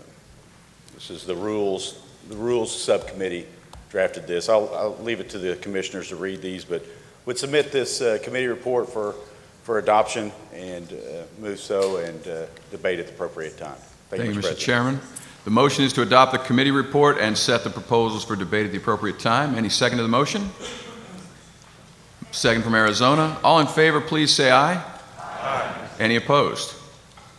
this 0.96 1.12
is 1.12 1.24
the 1.24 1.36
rules, 1.36 2.00
the 2.30 2.36
rules 2.36 2.74
subcommittee 2.74 3.46
drafted 3.90 4.28
this. 4.28 4.50
I'll, 4.50 4.74
I'll 4.76 4.98
leave 5.04 5.20
it 5.20 5.30
to 5.30 5.38
the 5.38 5.56
commissioners 5.58 6.10
to 6.10 6.16
read 6.16 6.42
these, 6.42 6.66
but 6.66 6.84
would 7.26 7.38
submit 7.38 7.72
this 7.72 8.02
uh, 8.02 8.18
committee 8.24 8.48
report 8.48 8.90
for, 8.90 9.16
for 9.64 9.80
adoption 9.80 10.32
and 10.54 10.92
uh, 10.92 11.24
move 11.40 11.60
so 11.60 11.98
and 11.98 12.28
uh, 12.28 12.46
debate 12.72 13.00
at 13.00 13.08
the 13.08 13.14
appropriate 13.14 13.58
time. 13.58 13.76
Thank, 14.10 14.24
Thank 14.24 14.36
you, 14.36 14.42
Mr. 14.42 14.58
Chairman. 14.58 15.00
The 15.46 15.52
motion 15.52 15.84
is 15.84 15.92
to 15.94 16.02
adopt 16.02 16.32
the 16.32 16.40
committee 16.40 16.72
report 16.72 17.18
and 17.20 17.38
set 17.38 17.64
the 17.64 17.70
proposals 17.70 18.24
for 18.24 18.36
debate 18.36 18.66
at 18.66 18.72
the 18.72 18.78
appropriate 18.78 19.20
time. 19.20 19.56
Any 19.56 19.70
second 19.70 19.98
to 19.98 20.04
the 20.04 20.10
motion? 20.10 20.50
Second 22.32 22.64
from 22.64 22.76
Arizona. 22.76 23.38
All 23.44 23.60
in 23.60 23.68
favor, 23.68 24.02
please 24.02 24.34
say 24.34 24.52
aye. 24.52 24.82
Aye. 25.20 25.88
Any 26.00 26.16
opposed? 26.16 26.76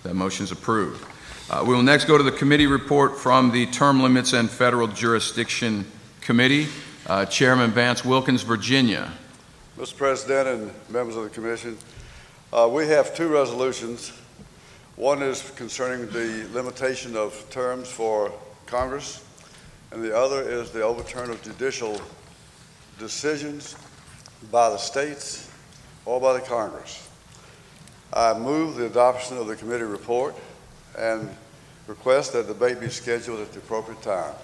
That 0.02 0.14
motion 0.14 0.44
is 0.44 0.52
approved. 0.52 1.04
Uh, 1.50 1.62
we 1.66 1.74
will 1.74 1.82
next 1.82 2.06
go 2.06 2.16
to 2.16 2.24
the 2.24 2.32
committee 2.32 2.66
report 2.66 3.18
from 3.18 3.50
the 3.50 3.66
Term 3.66 4.02
Limits 4.02 4.32
and 4.32 4.48
Federal 4.48 4.88
Jurisdiction 4.88 5.84
Committee. 6.22 6.68
Uh, 7.06 7.26
Chairman 7.26 7.70
Vance 7.70 8.02
Wilkins, 8.02 8.40
Virginia. 8.42 9.12
Mr. 9.76 9.94
President 9.94 10.48
and 10.48 10.90
members 10.90 11.16
of 11.16 11.24
the 11.24 11.28
Commission, 11.28 11.76
uh, 12.50 12.66
we 12.72 12.86
have 12.86 13.14
two 13.14 13.28
resolutions. 13.28 14.10
One 14.96 15.22
is 15.22 15.50
concerning 15.50 16.08
the 16.08 16.48
limitation 16.54 17.14
of 17.14 17.44
terms 17.50 17.90
for 17.90 18.32
Congress, 18.64 19.22
and 19.90 20.02
the 20.02 20.16
other 20.16 20.40
is 20.40 20.70
the 20.70 20.80
overturn 20.80 21.28
of 21.28 21.42
judicial 21.42 22.00
decisions 22.98 23.76
by 24.50 24.70
the 24.70 24.78
states 24.78 25.50
or 26.06 26.18
by 26.22 26.32
the 26.32 26.40
Congress. 26.40 27.06
I 28.14 28.32
move 28.32 28.76
the 28.76 28.86
adoption 28.86 29.36
of 29.36 29.46
the 29.46 29.56
committee 29.56 29.84
report 29.84 30.34
and 30.96 31.28
request 31.86 32.32
that 32.32 32.46
the 32.46 32.54
debate 32.54 32.80
be 32.80 32.88
scheduled 32.88 33.40
at 33.40 33.52
the 33.52 33.58
appropriate 33.58 34.02
time. 34.02 34.34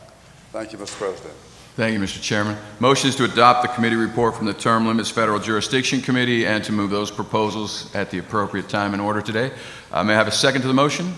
Thank 0.52 0.72
you, 0.72 0.78
Mr. 0.78 0.98
President. 0.98 1.34
Thank 1.76 1.94
you, 1.94 2.00
Mr. 2.00 2.20
Chairman. 2.20 2.58
Motion 2.80 3.08
is 3.08 3.16
to 3.16 3.24
adopt 3.24 3.62
the 3.62 3.68
committee 3.68 3.96
report 3.96 4.34
from 4.34 4.46
the 4.46 4.52
Term 4.52 4.86
Limits 4.86 5.08
Federal 5.08 5.38
Jurisdiction 5.38 6.00
Committee 6.00 6.44
and 6.44 6.62
to 6.64 6.72
move 6.72 6.90
those 6.90 7.10
proposals 7.10 7.94
at 7.94 8.10
the 8.10 8.18
appropriate 8.18 8.68
time 8.68 8.92
and 8.92 9.00
order 9.00 9.22
today. 9.22 9.52
Uh, 9.92 10.02
may 10.02 10.12
I 10.12 10.16
have 10.16 10.28
a 10.28 10.32
second 10.32 10.62
to 10.62 10.68
the 10.68 10.74
motion? 10.74 11.14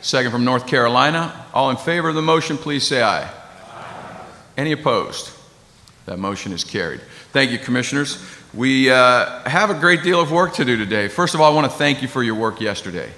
Second 0.00 0.30
from 0.30 0.44
North 0.44 0.66
Carolina. 0.66 1.44
All 1.52 1.70
in 1.70 1.76
favor 1.76 2.08
of 2.08 2.14
the 2.14 2.22
motion, 2.22 2.56
please 2.56 2.86
say 2.86 3.02
aye. 3.02 3.24
aye. 3.24 4.26
Any 4.56 4.72
opposed? 4.72 5.32
That 6.06 6.18
motion 6.18 6.52
is 6.52 6.64
carried. 6.64 7.00
Thank 7.32 7.50
you, 7.50 7.58
Commissioners. 7.58 8.24
We 8.54 8.90
uh, 8.90 9.40
have 9.48 9.70
a 9.70 9.74
great 9.74 10.02
deal 10.02 10.20
of 10.20 10.32
work 10.32 10.54
to 10.54 10.64
do 10.64 10.76
today. 10.76 11.08
First 11.08 11.34
of 11.34 11.40
all, 11.40 11.52
I 11.52 11.54
want 11.54 11.70
to 11.70 11.76
thank 11.76 12.00
you 12.00 12.08
for 12.08 12.22
your 12.22 12.36
work 12.36 12.60
yesterday. 12.60 13.10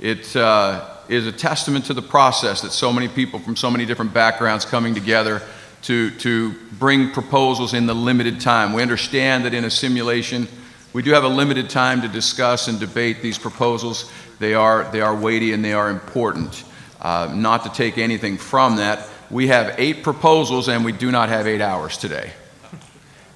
It 0.00 0.34
uh, 0.34 0.96
is 1.10 1.26
a 1.26 1.32
testament 1.32 1.84
to 1.86 1.92
the 1.92 2.02
process 2.02 2.60
that 2.60 2.70
so 2.70 2.92
many 2.92 3.08
people 3.08 3.40
from 3.40 3.56
so 3.56 3.68
many 3.68 3.84
different 3.84 4.14
backgrounds 4.14 4.64
coming 4.64 4.94
together 4.94 5.42
to, 5.82 6.10
to 6.18 6.54
bring 6.78 7.10
proposals 7.10 7.74
in 7.74 7.86
the 7.86 7.94
limited 7.94 8.40
time. 8.40 8.72
We 8.72 8.80
understand 8.80 9.44
that 9.44 9.52
in 9.52 9.64
a 9.64 9.70
simulation, 9.70 10.46
we 10.92 11.02
do 11.02 11.10
have 11.10 11.24
a 11.24 11.28
limited 11.28 11.68
time 11.68 12.02
to 12.02 12.08
discuss 12.08 12.68
and 12.68 12.78
debate 12.78 13.22
these 13.22 13.38
proposals. 13.38 14.10
They 14.38 14.54
are, 14.54 14.90
they 14.92 15.00
are 15.00 15.14
weighty 15.14 15.52
and 15.52 15.64
they 15.64 15.72
are 15.72 15.90
important. 15.90 16.62
Uh, 17.00 17.32
not 17.34 17.64
to 17.64 17.70
take 17.70 17.98
anything 17.98 18.38
from 18.38 18.76
that, 18.76 19.08
we 19.30 19.48
have 19.48 19.74
eight 19.78 20.04
proposals 20.04 20.68
and 20.68 20.84
we 20.84 20.92
do 20.92 21.10
not 21.10 21.28
have 21.28 21.46
eight 21.48 21.60
hours 21.60 21.96
today. 21.96 22.30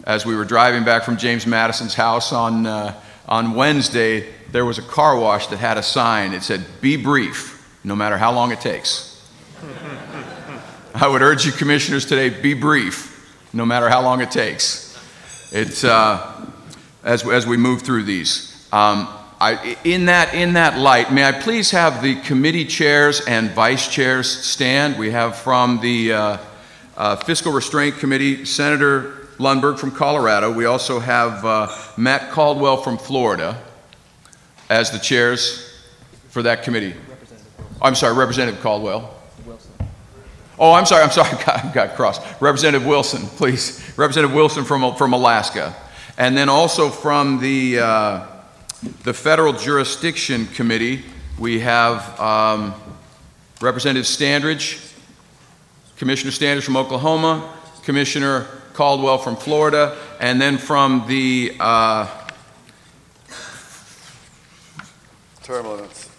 As 0.05 0.25
we 0.25 0.37
were 0.37 0.45
driving 0.45 0.85
back 0.85 1.03
from 1.03 1.17
James 1.17 1.45
Madison's 1.45 1.95
house 1.95 2.33
on, 2.33 2.67
uh, 2.67 3.01
on 3.27 3.55
Wednesday, 3.55 4.33
there 4.53 4.65
was 4.65 4.79
a 4.79 4.83
car 4.83 5.19
wash 5.19 5.49
that 5.49 5.57
had 5.57 5.79
a 5.79 5.83
sign. 5.83 6.35
It 6.35 6.43
said, 6.43 6.65
Be 6.81 6.97
brief, 6.97 7.54
no 7.85 7.95
matter 7.95 8.17
how 8.17 8.33
long 8.33 8.51
it 8.51 8.61
takes. 8.61 9.11
I 10.95 11.07
would 11.07 11.23
urge 11.23 11.45
you, 11.45 11.53
commissioners, 11.53 12.07
today 12.07 12.31
be 12.31 12.55
brief, 12.55 13.37
no 13.53 13.67
matter 13.67 13.89
how 13.89 14.01
long 14.01 14.21
it 14.21 14.31
takes. 14.31 14.99
It's, 15.53 15.85
uh, 15.85 16.47
as, 17.05 17.29
as 17.29 17.47
we 17.47 17.57
move 17.57 17.83
through 17.83 18.05
these. 18.05 18.69
Um, 18.73 19.09
I, 19.41 19.77
in, 19.85 20.07
that, 20.07 20.35
in 20.35 20.55
that 20.55 20.79
light, 20.79 21.13
may 21.13 21.25
I 21.25 21.33
please 21.33 21.71
have 21.73 22.03
the 22.03 22.15
committee 22.23 22.65
chairs 22.65 23.21
and 23.27 23.51
vice 23.51 23.89
chairs 23.89 24.31
stand? 24.31 24.99
We 24.99 25.11
have 25.11 25.37
from 25.37 25.81
the 25.81 26.13
uh, 26.13 26.39
uh, 26.97 27.17
Fiscal 27.17 27.53
Restraint 27.53 27.99
Committee, 27.99 28.45
Senator 28.45 29.29
Lundberg 29.39 29.79
from 29.79 29.91
Colorado. 29.91 30.53
We 30.53 30.65
also 30.65 31.01
have 31.01 31.45
uh, 31.45 31.77
Matt 31.97 32.31
Caldwell 32.31 32.79
from 32.79 32.97
Florida 32.97 33.61
as 34.71 34.91
the 34.91 34.99
chairs 34.99 35.77
for 36.29 36.43
that 36.43 36.63
committee. 36.63 36.95
I'm 37.85 37.95
sorry, 37.95 38.15
Representative 38.15 38.63
Caldwell. 38.63 39.15
Wilson. 39.45 39.71
Oh, 40.59 40.73
I'm 40.73 40.87
sorry, 40.87 41.03
I'm 41.03 41.11
sorry, 41.11 41.29
I 41.37 41.45
got, 41.45 41.75
got 41.75 41.97
crossed. 41.97 42.23
Representative 42.41 42.87
Wilson, 42.87 43.27
please. 43.27 43.79
Representative 43.99 44.35
Wilson 44.35 44.65
from, 44.65 44.95
from 44.97 45.13
Alaska. 45.13 45.77
And 46.17 46.35
then 46.35 46.49
also 46.49 46.89
from 46.89 47.41
the, 47.41 47.81
uh, 47.81 48.27
the 49.03 49.13
Federal 49.13 49.53
Jurisdiction 49.53 50.47
Committee, 50.47 51.05
we 51.39 51.61
have 51.61 52.19
um, 52.19 52.75
Representative 53.61 54.07
Standridge, 54.07 54.95
Commissioner 55.99 56.31
Standridge 56.31 56.65
from 56.65 56.79
Oklahoma, 56.79 57.53
Commissioner 57.83 58.47
Caldwell 58.73 59.19
from 59.19 59.37
Florida, 59.37 59.95
and 60.21 60.41
then 60.41 60.57
from 60.57 61.05
the 61.07 61.55
uh, 61.61 62.09
Term 65.43 65.67
limits. 65.67 66.14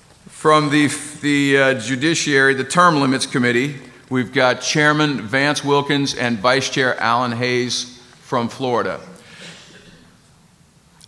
From 0.46 0.70
the, 0.70 0.90
the 1.24 1.58
uh, 1.58 1.74
Judiciary, 1.74 2.54
the 2.54 2.64
Term 2.64 2.98
Limits 2.98 3.26
Committee, 3.26 3.78
we've 4.12 4.32
got 4.32 4.62
Chairman 4.62 5.22
Vance 5.22 5.64
Wilkins 5.64 6.14
and 6.14 6.38
Vice 6.38 6.70
Chair 6.70 6.96
Alan 7.00 7.32
Hays 7.32 8.00
from 8.22 8.48
Florida. 8.48 9.00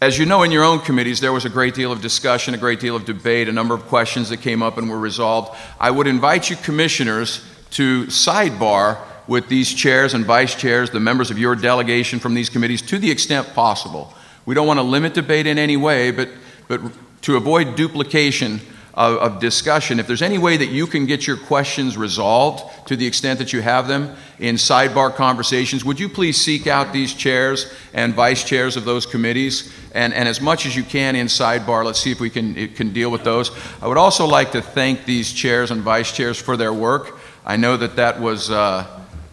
As 0.01 0.17
you 0.17 0.25
know, 0.25 0.41
in 0.41 0.49
your 0.49 0.63
own 0.63 0.79
committees, 0.79 1.19
there 1.19 1.31
was 1.31 1.45
a 1.45 1.49
great 1.49 1.75
deal 1.75 1.91
of 1.91 2.01
discussion, 2.01 2.55
a 2.55 2.57
great 2.57 2.79
deal 2.79 2.95
of 2.95 3.05
debate, 3.05 3.47
a 3.47 3.51
number 3.51 3.75
of 3.75 3.83
questions 3.83 4.29
that 4.29 4.37
came 4.37 4.63
up 4.63 4.79
and 4.79 4.89
were 4.89 4.97
resolved. 4.97 5.55
I 5.79 5.91
would 5.91 6.07
invite 6.07 6.49
you, 6.49 6.55
commissioners, 6.55 7.45
to 7.73 8.05
sidebar 8.07 8.97
with 9.27 9.49
these 9.49 9.71
chairs 9.71 10.15
and 10.15 10.25
vice 10.25 10.55
chairs, 10.55 10.89
the 10.89 10.99
members 10.99 11.29
of 11.29 11.37
your 11.37 11.55
delegation 11.55 12.17
from 12.17 12.33
these 12.33 12.49
committees, 12.49 12.81
to 12.81 12.97
the 12.97 13.11
extent 13.11 13.53
possible. 13.53 14.15
We 14.47 14.55
don't 14.55 14.65
want 14.65 14.79
to 14.79 14.83
limit 14.83 15.13
debate 15.13 15.45
in 15.45 15.59
any 15.59 15.77
way, 15.77 16.09
but, 16.09 16.29
but 16.67 16.81
to 17.21 17.37
avoid 17.37 17.75
duplication 17.75 18.61
of, 18.97 19.17
of 19.17 19.39
discussion, 19.39 19.99
if 19.99 20.07
there's 20.07 20.23
any 20.23 20.39
way 20.39 20.57
that 20.57 20.71
you 20.71 20.87
can 20.87 21.05
get 21.05 21.27
your 21.27 21.37
questions 21.37 21.95
resolved 21.95 22.87
to 22.87 22.95
the 22.95 23.05
extent 23.05 23.37
that 23.37 23.53
you 23.53 23.61
have 23.61 23.87
them 23.87 24.15
in 24.39 24.55
sidebar 24.55 25.13
conversations, 25.13 25.85
would 25.85 25.99
you 25.99 26.09
please 26.09 26.35
seek 26.35 26.65
out 26.65 26.91
these 26.91 27.13
chairs 27.13 27.71
and 27.93 28.15
vice 28.15 28.43
chairs 28.43 28.75
of 28.75 28.85
those 28.85 29.05
committees? 29.05 29.71
And, 29.93 30.15
and 30.15 30.27
as 30.27 30.41
much 30.41 30.65
as 30.65 30.75
you 30.75 30.83
can 30.83 31.15
in 31.15 31.27
sidebar, 31.27 31.85
let's 31.85 31.99
see 31.99 32.11
if 32.11 32.19
we 32.19 32.31
can, 32.31 32.69
can 32.69 32.91
deal 32.91 33.11
with 33.11 33.23
those. 33.23 33.51
I 33.83 33.87
would 33.87 33.99
also 33.99 34.25
like 34.25 34.51
to 34.53 34.63
thank 34.63 35.05
these 35.05 35.31
chairs 35.31 35.69
and 35.69 35.83
vice 35.83 36.11
chairs 36.11 36.41
for 36.41 36.57
their 36.57 36.73
work. 36.73 37.19
I 37.45 37.55
know 37.55 37.77
that 37.77 37.97
that 37.97 38.19
was, 38.19 38.49
uh, 38.49 38.87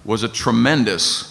was 0.05 0.25
a 0.25 0.29
tremendous 0.29 1.31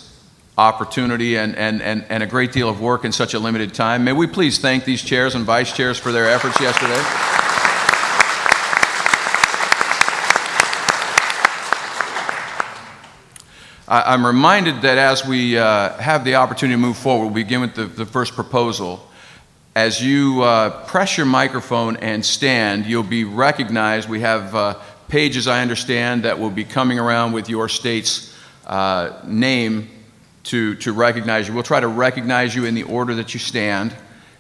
opportunity 0.58 1.38
and, 1.38 1.56
and, 1.56 1.84
and, 1.84 2.04
and 2.10 2.24
a 2.24 2.28
great 2.28 2.52
deal 2.52 2.67
of 2.67 2.82
work 2.82 3.06
in 3.06 3.12
such 3.12 3.36
a 3.36 3.39
limited 3.39 3.76
time. 3.76 4.04
May 4.04 4.13
we 4.13 4.26
please 4.26 4.58
thank 4.58 4.86
these 4.86 5.04
chairs 5.04 5.36
and 5.36 5.46
vice 5.46 5.72
chairs 5.72 6.00
for 6.00 6.12
their 6.12 6.28
efforts 6.28 6.60
yesterday? 6.60 7.42
I- 13.93 14.12
I'm 14.13 14.25
reminded 14.25 14.82
that 14.82 14.97
as 14.97 15.23
we 15.23 15.56
uh, 15.56 15.95
have 15.97 16.25
the 16.25 16.34
opportunity 16.34 16.73
to 16.73 16.82
move 16.82 16.97
forward, 16.97 17.27
we 17.27 17.43
begin 17.43 17.62
with 17.62 17.75
the, 17.75 17.86
the 17.86 18.08
first 18.08 18.34
proposal. 18.34 19.08
As 19.75 20.01
you 20.03 20.41
uh, 20.41 20.84
press 20.88 21.15
your 21.15 21.27
microphone 21.27 21.97
and 21.97 22.25
stand, 22.25 22.88
you'll 22.88 23.03
be 23.03 23.23
recognized. 23.23 24.10
We 24.10 24.21
have 24.21 24.56
uh, 24.56 24.79
pages, 25.10 25.47
I 25.47 25.62
understand, 25.62 26.23
that 26.23 26.39
will 26.39 26.49
be 26.49 26.63
coming 26.63 26.97
around 26.97 27.34
with 27.34 27.49
your 27.49 27.69
state's 27.69 28.36
uh, 28.65 29.21
name 29.27 29.89
to, 30.45 30.73
to 30.77 30.91
recognize 30.91 31.47
you. 31.47 31.53
We'll 31.53 31.62
try 31.62 31.79
to 31.79 31.88
recognize 31.88 32.56
you 32.56 32.65
in 32.65 32.73
the 32.73 32.84
order 32.84 33.13
that 33.13 33.36
you 33.36 33.39
stand. 33.39 33.95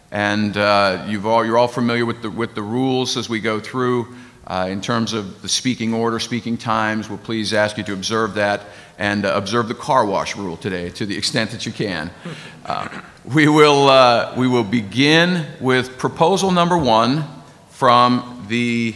And 0.09 0.57
uh, 0.57 1.05
all, 1.25 1.45
you're 1.45 1.59
all 1.59 1.67
familiar 1.67 2.07
with 2.07 2.23
the, 2.23 2.31
with 2.31 2.55
the 2.55 2.63
rules 2.63 3.17
as 3.17 3.29
we 3.29 3.39
go 3.39 3.59
through. 3.59 4.15
Uh, 4.45 4.67
in 4.69 4.81
terms 4.81 5.13
of 5.13 5.41
the 5.41 5.47
speaking 5.47 5.93
order, 5.93 6.19
speaking 6.19 6.57
times, 6.57 7.09
we'll 7.09 7.17
please 7.17 7.53
ask 7.53 7.77
you 7.77 7.83
to 7.83 7.93
observe 7.93 8.33
that 8.33 8.61
and 8.97 9.25
uh, 9.25 9.33
observe 9.35 9.69
the 9.69 9.73
car 9.73 10.05
wash 10.05 10.35
rule 10.35 10.57
today 10.57 10.89
to 10.89 11.05
the 11.05 11.17
extent 11.17 11.51
that 11.51 11.65
you 11.65 11.71
can. 11.71 12.11
Uh, 12.65 13.01
we, 13.23 13.47
will, 13.47 13.87
uh, 13.87 14.33
we 14.37 14.47
will 14.47 14.63
begin 14.63 15.45
with 15.61 15.97
proposal 15.97 16.51
number 16.51 16.77
one 16.77 17.23
from 17.69 18.45
the, 18.49 18.93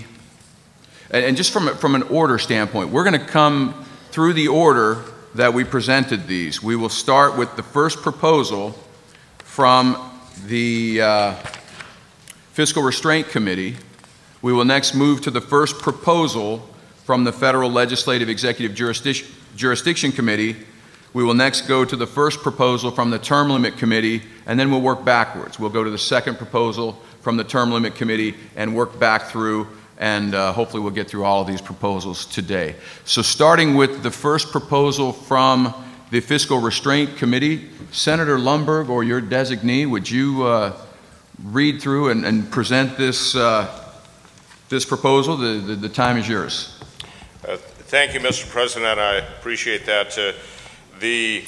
and 1.11 1.37
just 1.37 1.53
from, 1.53 1.75
from 1.77 1.95
an 1.95 2.03
order 2.03 2.37
standpoint, 2.37 2.89
we're 2.89 3.03
going 3.05 3.19
to 3.19 3.25
come 3.25 3.85
through 4.11 4.33
the 4.33 4.49
order 4.49 5.03
that 5.35 5.53
we 5.53 5.63
presented 5.63 6.27
these. 6.27 6.61
We 6.61 6.75
will 6.75 6.89
start 6.89 7.37
with 7.37 7.55
the 7.55 7.63
first 7.63 8.01
proposal 8.01 8.71
from 9.39 10.11
the 10.45 11.01
uh, 11.01 11.33
Fiscal 12.51 12.83
Restraint 12.83 13.29
Committee. 13.29 13.75
We 14.41 14.53
will 14.53 14.65
next 14.65 14.93
move 14.93 15.21
to 15.21 15.31
the 15.31 15.41
first 15.41 15.79
proposal 15.79 16.67
from 17.05 17.23
the 17.23 17.31
Federal 17.31 17.71
Legislative 17.71 18.29
Executive 18.29 18.75
Jurisdiction, 18.75 19.27
Jurisdiction 19.55 20.11
Committee. 20.11 20.55
We 21.13 21.23
will 21.23 21.33
next 21.33 21.61
go 21.61 21.83
to 21.85 21.95
the 21.95 22.05
first 22.05 22.41
proposal 22.41 22.91
from 22.91 23.09
the 23.09 23.17
Term 23.17 23.49
Limit 23.49 23.77
Committee, 23.77 24.21
and 24.45 24.59
then 24.59 24.69
we'll 24.69 24.81
work 24.81 25.03
backwards. 25.03 25.57
We'll 25.57 25.71
go 25.71 25.83
to 25.83 25.89
the 25.89 25.97
second 25.97 26.37
proposal 26.37 27.01
from 27.21 27.37
the 27.37 27.43
Term 27.43 27.71
Limit 27.71 27.95
Committee 27.95 28.35
and 28.55 28.75
work 28.75 28.99
back 28.99 29.23
through, 29.23 29.67
and 29.97 30.35
uh, 30.35 30.53
hopefully 30.53 30.83
we'll 30.83 30.91
get 30.91 31.09
through 31.09 31.23
all 31.23 31.41
of 31.41 31.47
these 31.47 31.61
proposals 31.61 32.25
today. 32.27 32.75
So, 33.05 33.23
starting 33.23 33.73
with 33.73 34.03
the 34.03 34.11
first 34.11 34.51
proposal 34.51 35.13
from 35.13 35.73
the 36.11 36.19
Fiscal 36.19 36.59
Restraint 36.59 37.17
Committee, 37.17 37.69
Senator 37.91 38.37
Lundberg 38.37 38.89
or 38.89 39.03
your 39.03 39.21
designee, 39.21 39.89
would 39.89 40.09
you 40.09 40.43
uh, 40.43 40.73
read 41.43 41.81
through 41.81 42.09
and, 42.09 42.25
and 42.25 42.51
present 42.51 42.97
this, 42.97 43.35
uh, 43.35 43.86
this 44.69 44.85
proposal? 44.85 45.37
The, 45.37 45.59
the, 45.59 45.75
the 45.75 45.89
time 45.89 46.17
is 46.17 46.27
yours. 46.27 46.79
Uh, 47.47 47.57
Thank 47.89 48.13
you, 48.13 48.19
Mr. 48.19 48.49
President. 48.49 48.99
I 48.99 49.15
appreciate 49.17 49.85
that. 49.85 50.17
Uh, 50.17 50.33
The, 50.99 51.45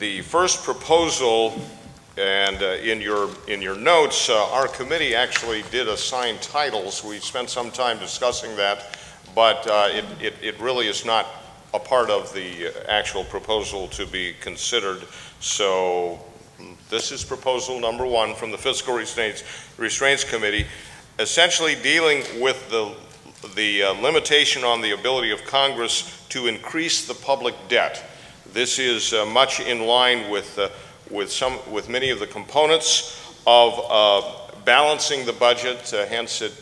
the 0.00 0.22
first 0.22 0.64
proposal, 0.64 1.54
and 2.16 2.60
uh, 2.60 2.66
in 2.82 3.00
your, 3.00 3.30
in 3.46 3.62
your 3.62 3.76
notes, 3.76 4.28
uh, 4.28 4.50
our 4.50 4.66
committee 4.66 5.14
actually 5.14 5.62
did 5.70 5.86
assign 5.86 6.38
titles. 6.40 7.04
We 7.04 7.20
spent 7.20 7.50
some 7.50 7.70
time 7.70 8.00
discussing 8.00 8.56
that, 8.56 8.98
but 9.32 9.64
uh, 9.68 9.88
it, 9.92 10.04
it, 10.20 10.34
it 10.42 10.60
really 10.60 10.88
is 10.88 11.04
not 11.04 11.26
a 11.72 11.78
part 11.78 12.10
of 12.10 12.32
the 12.34 12.72
actual 12.88 13.22
proposal 13.24 13.86
to 13.88 14.06
be 14.06 14.34
considered. 14.40 15.04
So 15.38 16.18
mm, 16.58 16.74
this 16.90 17.12
is 17.12 17.22
proposal 17.24 17.78
number 17.78 18.06
one 18.06 18.34
from 18.34 18.50
the 18.50 18.58
Fiscal 18.58 18.94
Restraints, 18.94 19.44
Restraints 19.78 20.24
Committee, 20.24 20.66
essentially 21.18 21.74
dealing 21.74 22.22
with 22.40 22.70
the 22.70 22.94
the 23.54 23.82
uh, 23.82 23.92
limitation 23.92 24.64
on 24.64 24.80
the 24.80 24.92
ability 24.92 25.30
of 25.30 25.44
Congress 25.44 26.26
to 26.28 26.46
increase 26.46 27.06
the 27.06 27.14
public 27.14 27.54
debt. 27.68 28.02
This 28.52 28.78
is 28.78 29.12
uh, 29.12 29.26
much 29.26 29.60
in 29.60 29.86
line 29.86 30.30
with, 30.30 30.58
uh, 30.58 30.68
with, 31.10 31.30
some, 31.30 31.58
with 31.70 31.88
many 31.88 32.10
of 32.10 32.18
the 32.18 32.26
components 32.26 33.32
of 33.46 33.80
uh, 33.88 34.22
balancing 34.64 35.24
the 35.24 35.32
budget. 35.32 35.92
Uh, 35.92 36.06
hence, 36.06 36.42
it, 36.42 36.52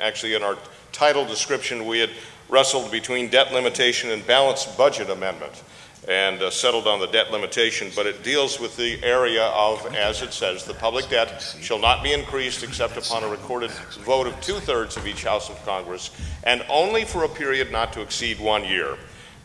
actually, 0.00 0.34
in 0.34 0.42
our 0.42 0.56
title 0.92 1.24
description, 1.24 1.86
we 1.86 1.98
had 1.98 2.10
wrestled 2.48 2.90
between 2.90 3.28
debt 3.28 3.52
limitation 3.52 4.10
and 4.10 4.26
balanced 4.26 4.76
budget 4.78 5.10
amendment. 5.10 5.62
And 6.08 6.42
uh, 6.42 6.50
settled 6.50 6.86
on 6.86 7.00
the 7.00 7.06
debt 7.06 7.30
limitation, 7.30 7.90
but 7.96 8.06
it 8.06 8.22
deals 8.22 8.60
with 8.60 8.76
the 8.76 9.02
area 9.02 9.44
of, 9.46 9.86
as 9.94 10.22
it 10.22 10.32
says, 10.32 10.64
the 10.64 10.74
public 10.74 11.08
debt 11.08 11.40
shall 11.60 11.78
not 11.78 12.02
be 12.02 12.12
increased 12.12 12.62
except 12.62 12.96
upon 12.96 13.24
a 13.24 13.28
recorded 13.28 13.70
vote 14.04 14.26
of 14.26 14.38
two-thirds 14.40 14.96
of 14.96 15.06
each 15.06 15.24
House 15.24 15.48
of 15.48 15.64
Congress, 15.64 16.10
and 16.44 16.64
only 16.68 17.04
for 17.04 17.24
a 17.24 17.28
period 17.28 17.72
not 17.72 17.92
to 17.92 18.02
exceed 18.02 18.38
one 18.38 18.64
year. 18.64 18.96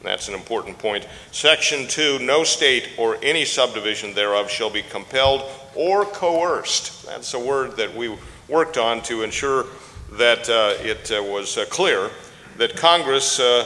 That's 0.02 0.30
an 0.30 0.34
important 0.34 0.78
point. 0.78 1.08
Section 1.32 1.88
2, 1.88 2.20
no 2.20 2.44
state 2.44 2.90
or 2.98 3.18
any 3.22 3.44
subdivision 3.44 4.14
thereof 4.14 4.50
shall 4.50 4.70
be 4.70 4.82
compelled 4.82 5.44
or 5.76 6.06
coerced. 6.06 7.06
That's 7.06 7.34
a 7.34 7.40
word 7.40 7.76
that 7.78 7.94
we 7.94 8.16
worked 8.48 8.78
on 8.78 9.02
to 9.04 9.24
ensure 9.24 9.66
that 10.14 10.50
uh, 10.50 10.74
it 10.82 11.12
uh, 11.12 11.22
was 11.22 11.58
uh, 11.58 11.66
clear 11.70 12.10
that 12.58 12.76
Congress 12.76 13.40
uh, 13.40 13.66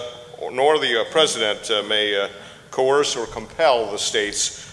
nor 0.51 0.79
the 0.79 1.01
uh, 1.01 1.03
President 1.12 1.69
may 1.88 2.29
coerce 2.74 3.16
or 3.16 3.26
compel 3.28 3.90
the 3.90 3.98
states 3.98 4.70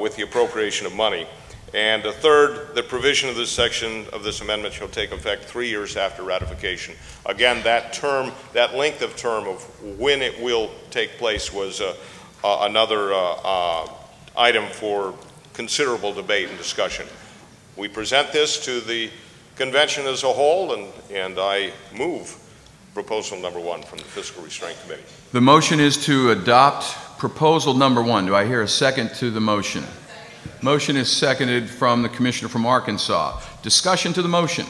with 0.00 0.14
the 0.16 0.22
appropriation 0.22 0.86
of 0.86 0.94
money. 0.94 1.26
And 1.74 2.06
a 2.06 2.12
third, 2.12 2.74
the 2.74 2.82
provision 2.82 3.28
of 3.28 3.36
this 3.36 3.50
section 3.50 4.06
of 4.12 4.22
this 4.22 4.40
amendment 4.40 4.72
shall 4.72 4.88
take 4.88 5.12
effect 5.12 5.44
three 5.44 5.68
years 5.68 5.96
after 5.96 6.22
ratification. 6.22 6.94
Again, 7.26 7.62
that 7.64 7.92
term, 7.92 8.32
that 8.54 8.74
length 8.74 9.02
of 9.02 9.16
term 9.16 9.46
of 9.46 9.62
when 9.98 10.22
it 10.22 10.40
will 10.40 10.70
take 10.90 11.18
place 11.18 11.52
was 11.52 11.80
uh, 11.80 11.94
uh, 12.42 12.60
another 12.62 13.12
uh, 13.12 13.18
uh 13.18 13.88
item 14.36 14.66
for 14.66 15.14
considerable 15.52 16.14
debate 16.14 16.48
and 16.48 16.56
discussion. 16.56 17.04
We 17.76 17.88
present 17.88 18.32
this 18.32 18.64
to 18.64 18.80
the 18.80 19.10
convention 19.56 20.06
as 20.06 20.22
a 20.22 20.32
whole, 20.32 20.72
and, 20.72 20.92
and 21.10 21.38
I 21.40 21.72
move 21.92 22.36
proposal 22.94 23.38
number 23.38 23.58
one 23.58 23.82
from 23.82 23.98
the 23.98 24.04
Fiscal 24.04 24.44
Restraint 24.44 24.80
Committee. 24.82 25.02
The 25.32 25.40
motion 25.40 25.80
is 25.80 25.96
to 26.06 26.30
adopt 26.30 26.96
proposal 27.18 27.74
number 27.74 28.02
one. 28.02 28.26
Do 28.26 28.34
I 28.34 28.46
hear 28.46 28.62
a 28.62 28.68
second 28.68 29.10
to 29.16 29.30
the 29.30 29.40
motion? 29.40 29.84
Motion 30.62 30.96
is 30.96 31.10
seconded 31.10 31.68
from 31.68 32.02
the 32.02 32.08
Commissioner 32.08 32.48
from 32.48 32.64
Arkansas. 32.64 33.40
Discussion 33.62 34.12
to 34.12 34.22
the 34.22 34.28
motion. 34.28 34.66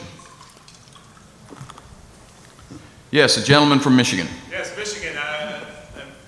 Yes, 3.11 3.37
a 3.37 3.43
gentleman 3.43 3.79
from 3.79 3.95
Michigan. 3.95 4.27
Yes, 4.51 4.75
Michigan. 4.75 5.17
I'm 5.17 5.61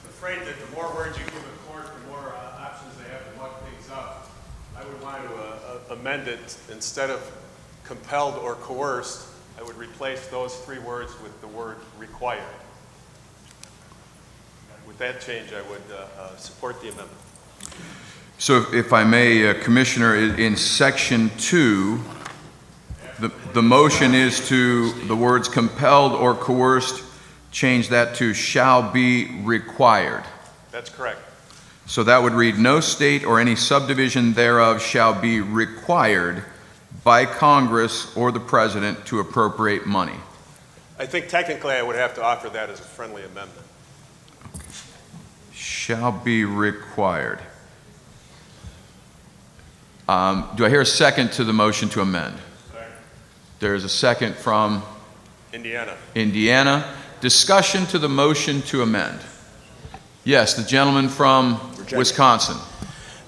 afraid 0.05 0.39
that 0.41 0.55
the 0.59 0.75
more 0.75 0.93
words 0.95 1.17
you 1.17 1.25
give 1.25 1.35
a 1.35 1.71
court, 1.71 1.87
the 2.01 2.09
more 2.09 2.33
uh, 2.33 2.59
options 2.59 2.95
they 2.97 3.09
have 3.11 3.31
to 3.31 3.39
muck 3.39 3.63
things 3.63 3.89
up. 3.91 4.29
I 4.75 4.83
would 4.83 5.01
want 5.01 5.21
to 5.23 5.35
uh, 5.35 5.95
amend 5.95 6.27
it 6.27 6.57
instead 6.71 7.09
of 7.09 7.31
compelled 7.83 8.35
or 8.35 8.55
coerced. 8.55 9.27
I 9.59 9.63
would 9.63 9.77
replace 9.77 10.27
those 10.27 10.55
three 10.57 10.79
words 10.79 11.13
with 11.21 11.39
the 11.41 11.47
word 11.47 11.77
required. 11.99 12.41
With 14.91 14.99
that 14.99 15.21
change, 15.21 15.53
I 15.53 15.61
would 15.69 15.81
uh, 15.89 16.21
uh, 16.21 16.35
support 16.35 16.81
the 16.81 16.89
amendment. 16.89 17.17
So 18.39 18.57
if, 18.57 18.73
if 18.73 18.91
I 18.91 19.05
may, 19.05 19.47
uh, 19.47 19.53
Commissioner, 19.63 20.17
in, 20.17 20.37
in 20.37 20.57
section 20.57 21.31
two, 21.37 22.01
the, 23.17 23.31
the 23.53 23.61
motion 23.61 24.13
is 24.13 24.45
to 24.49 24.91
the 25.07 25.15
words 25.15 25.47
compelled 25.47 26.11
or 26.11 26.35
coerced, 26.35 27.05
change 27.53 27.87
that 27.87 28.15
to 28.15 28.33
shall 28.33 28.91
be 28.91 29.39
required. 29.43 30.25
That's 30.71 30.89
correct. 30.89 31.21
So 31.85 32.03
that 32.03 32.21
would 32.21 32.33
read, 32.33 32.57
no 32.57 32.81
state 32.81 33.23
or 33.23 33.39
any 33.39 33.55
subdivision 33.55 34.33
thereof 34.33 34.81
shall 34.81 35.13
be 35.13 35.39
required 35.39 36.43
by 37.05 37.25
Congress 37.25 38.13
or 38.17 38.33
the 38.33 38.41
President 38.41 39.05
to 39.05 39.21
appropriate 39.21 39.85
money. 39.85 40.19
I 40.99 41.05
think 41.05 41.29
technically 41.29 41.75
I 41.75 41.81
would 41.81 41.95
have 41.95 42.13
to 42.15 42.23
offer 42.23 42.49
that 42.49 42.69
as 42.69 42.81
a 42.81 42.83
friendly 42.83 43.23
amendment. 43.23 43.67
Shall 45.81 46.11
be 46.11 46.45
required. 46.45 47.39
Um, 50.07 50.47
do 50.55 50.63
I 50.63 50.69
hear 50.69 50.81
a 50.81 50.85
second 50.85 51.31
to 51.33 51.43
the 51.43 51.53
motion 51.53 51.89
to 51.89 52.01
amend? 52.01 52.37
Second. 52.71 52.93
There's 53.59 53.83
a 53.83 53.89
second 53.89 54.35
from 54.35 54.83
Indiana. 55.51 55.97
Indiana. 56.13 56.93
Discussion 57.19 57.87
to 57.87 57.97
the 57.97 58.07
motion 58.07 58.61
to 58.67 58.83
amend. 58.83 59.21
Yes, 60.23 60.53
the 60.53 60.63
gentleman 60.63 61.09
from 61.09 61.57
Virginia. 61.71 61.97
Wisconsin. 61.97 62.57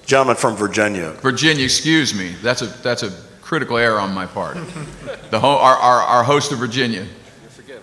Gentleman 0.06 0.36
from 0.36 0.54
Virginia. 0.54 1.10
Virginia, 1.22 1.64
excuse 1.64 2.14
me. 2.14 2.36
That's 2.40 2.62
a 2.62 2.66
that's 2.66 3.02
a 3.02 3.10
critical 3.42 3.78
error 3.78 3.98
on 3.98 4.14
my 4.14 4.26
part. 4.26 4.54
the 5.32 5.40
ho- 5.40 5.58
our, 5.58 5.76
our, 5.76 6.02
our 6.02 6.22
host 6.22 6.52
of 6.52 6.60
Virginia. 6.60 7.04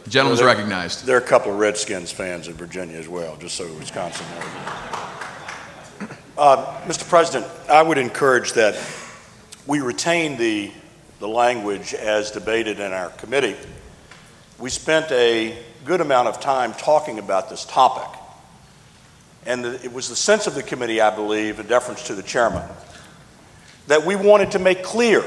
The 0.03 0.09
gentleman's 0.09 0.41
well, 0.41 0.55
recognized. 0.55 1.05
There 1.05 1.15
are 1.15 1.21
a 1.21 1.27
couple 1.27 1.51
of 1.51 1.59
Redskins 1.59 2.11
fans 2.11 2.47
in 2.47 2.55
Virginia 2.55 2.97
as 2.97 3.07
well, 3.07 3.37
just 3.37 3.55
so 3.55 3.71
Wisconsin 3.73 4.25
knows. 4.35 6.09
Uh, 6.37 6.81
Mr. 6.85 7.07
President, 7.07 7.45
I 7.69 7.83
would 7.83 7.99
encourage 7.99 8.53
that 8.53 8.79
we 9.67 9.79
retain 9.79 10.37
the, 10.37 10.71
the 11.19 11.27
language 11.27 11.93
as 11.93 12.31
debated 12.31 12.79
in 12.79 12.93
our 12.93 13.09
committee. 13.11 13.55
We 14.57 14.71
spent 14.71 15.11
a 15.11 15.55
good 15.85 16.01
amount 16.01 16.29
of 16.29 16.39
time 16.39 16.73
talking 16.73 17.19
about 17.19 17.49
this 17.49 17.63
topic. 17.65 18.19
And 19.45 19.63
the, 19.63 19.83
it 19.83 19.93
was 19.93 20.09
the 20.09 20.15
sense 20.15 20.47
of 20.47 20.55
the 20.55 20.63
committee, 20.63 20.99
I 20.99 21.15
believe, 21.15 21.59
in 21.59 21.67
deference 21.67 22.07
to 22.07 22.15
the 22.15 22.23
chairman, 22.23 22.63
that 23.85 24.03
we 24.03 24.15
wanted 24.15 24.51
to 24.51 24.59
make 24.59 24.83
clear 24.83 25.23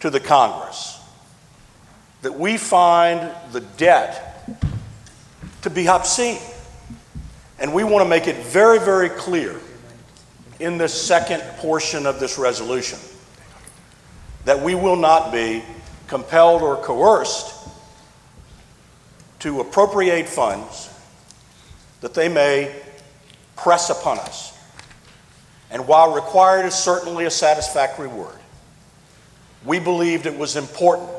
to 0.00 0.10
the 0.10 0.20
Congress 0.20 0.97
that 2.22 2.38
we 2.38 2.56
find 2.56 3.32
the 3.52 3.60
debt 3.60 4.48
to 5.62 5.70
be 5.70 5.88
obscene. 5.88 6.40
And 7.58 7.74
we 7.74 7.84
want 7.84 8.04
to 8.04 8.08
make 8.08 8.28
it 8.28 8.36
very, 8.36 8.78
very 8.78 9.08
clear 9.08 9.60
in 10.60 10.78
this 10.78 10.94
second 10.94 11.40
portion 11.58 12.06
of 12.06 12.20
this 12.20 12.38
resolution 12.38 12.98
that 14.44 14.60
we 14.60 14.74
will 14.74 14.96
not 14.96 15.32
be 15.32 15.62
compelled 16.06 16.62
or 16.62 16.76
coerced 16.76 17.54
to 19.40 19.60
appropriate 19.60 20.28
funds 20.28 20.88
that 22.00 22.14
they 22.14 22.28
may 22.28 22.74
press 23.56 23.90
upon 23.90 24.18
us. 24.18 24.56
And 25.70 25.86
while 25.86 26.14
required 26.14 26.64
is 26.64 26.74
certainly 26.74 27.26
a 27.26 27.30
satisfactory 27.30 28.08
word, 28.08 28.38
we 29.64 29.78
believed 29.78 30.26
it 30.26 30.36
was 30.36 30.56
important 30.56 31.10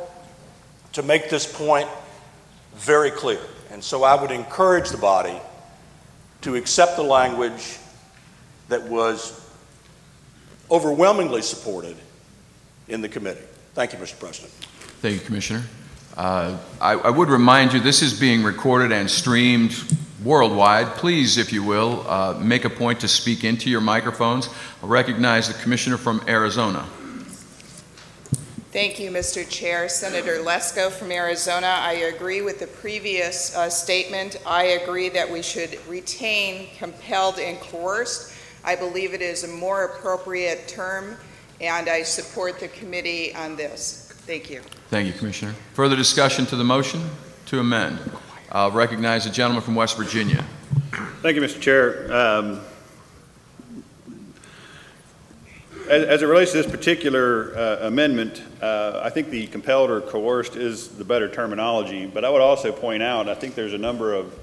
to 0.94 1.04
make 1.04 1.30
this 1.30 1.52
point 1.52 1.88
very 2.76 3.12
clear. 3.12 3.40
And 3.72 3.84
so 3.84 4.04
I 4.04 4.20
would 4.20 4.32
encourage 4.32 4.90
the 4.90 4.98
body 4.98 5.40
to 6.42 6.56
accept 6.56 6.96
the 6.96 7.04
language 7.04 7.78
that 8.70 8.84
was 8.84 9.46
overwhelmingly 10.72 11.42
supported 11.42 11.98
in 12.88 13.02
the 13.02 13.10
committee. 13.10 13.44
Thank 13.74 13.94
you, 13.94 14.00
Mr. 14.00 14.20
President. 14.20 14.52
Thank 15.02 15.16
you, 15.16 15.22
Commissioner. 15.22 15.64
Uh, 16.18 16.58
I, 16.82 16.94
I, 16.94 17.10
would 17.10 17.30
remind 17.30 17.72
you 17.72 17.80
this 17.80 18.02
is 18.02 18.20
being 18.20 18.44
recorded 18.44 18.92
and 18.92 19.10
streamed 19.10 19.74
worldwide. 20.24 20.88
Please, 20.96 21.38
if 21.38 21.54
you 21.54 21.64
will, 21.64 22.06
uh, 22.10 22.34
make 22.34 22.66
a 22.66 22.70
point 22.70 23.00
to 23.02 23.08
speak 23.08 23.44
into 23.44 23.70
your 23.70 23.80
microphones. 23.80 24.50
I 24.84 24.88
recognize 24.88 25.48
the 25.48 25.54
Commissioner 25.62 25.98
from 25.98 26.22
Arizona. 26.28 26.86
Thank 28.72 29.00
you, 29.00 29.10
Mr. 29.10 29.50
Chair. 29.50 29.90
Senator 29.90 30.44
Lesko 30.44 30.92
from 30.92 31.12
Arizona, 31.12 31.66
I 31.80 31.94
agree 32.14 32.44
with 32.44 32.60
the 32.60 32.68
previous 32.68 33.56
uh, 33.56 33.68
statement. 33.68 34.40
I 34.46 34.64
agree 34.64 35.10
that 35.10 35.28
we 35.28 35.42
should 35.42 35.80
retain 35.88 36.70
compelled 36.78 37.40
and 37.40 37.60
coerced. 37.60 38.32
I 38.64 38.76
believe 38.76 39.16
it 39.16 39.24
is 39.24 39.44
a 39.44 39.48
more 39.48 39.86
appropriate 39.86 40.68
term, 40.68 41.18
and 41.60 41.90
I 41.90 42.04
support 42.04 42.60
the 42.60 42.68
committee 42.68 43.34
on 43.34 43.56
this. 43.56 44.14
Thank 44.28 44.52
you. 44.52 44.62
Thank 44.90 45.08
you, 45.08 45.14
Commissioner. 45.14 45.56
Further 45.74 45.96
discussion 45.96 46.46
to 46.46 46.56
the 46.56 46.64
motion 46.64 47.02
to 47.48 47.60
amend. 47.60 47.98
I'll 48.52 48.70
recognize 48.70 49.24
the 49.24 49.32
gentleman 49.32 49.64
from 49.64 49.74
West 49.74 49.98
Virginia. 49.98 50.46
Thank 51.24 51.36
you, 51.36 51.42
Mr. 51.42 51.60
Chair. 51.60 52.14
Um, 52.14 52.62
as, 55.90 56.22
it 56.22 56.26
relates 56.28 56.52
to 56.52 56.58
this 56.62 56.70
particular 56.70 57.58
uh, 57.58 57.88
amendment, 57.88 58.44
uh, 58.62 59.02
I 59.04 59.10
think 59.10 59.30
the 59.30 59.48
compelled 59.48 59.90
or 59.90 60.02
coerced 60.02 60.56
is 60.56 60.90
the 60.90 61.04
better 61.04 61.28
terminology, 61.28 62.06
but 62.06 62.24
I 62.24 62.30
would 62.30 62.42
also 62.42 62.72
point 62.72 63.02
out 63.02 63.28
I 63.28 63.34
think 63.34 63.56
there's 63.56 63.74
a 63.74 63.80
number 63.80 64.14
of, 64.14 64.38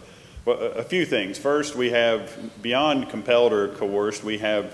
well, 0.45 0.59
a 0.59 0.83
few 0.83 1.07
things. 1.07 1.39
First, 1.39 1.77
we 1.77 1.91
have 1.91 2.63
beyond 2.63 3.09
compelled 3.11 3.53
or 3.53 3.69
coerced, 3.69 4.25
we 4.25 4.39
have 4.39 4.65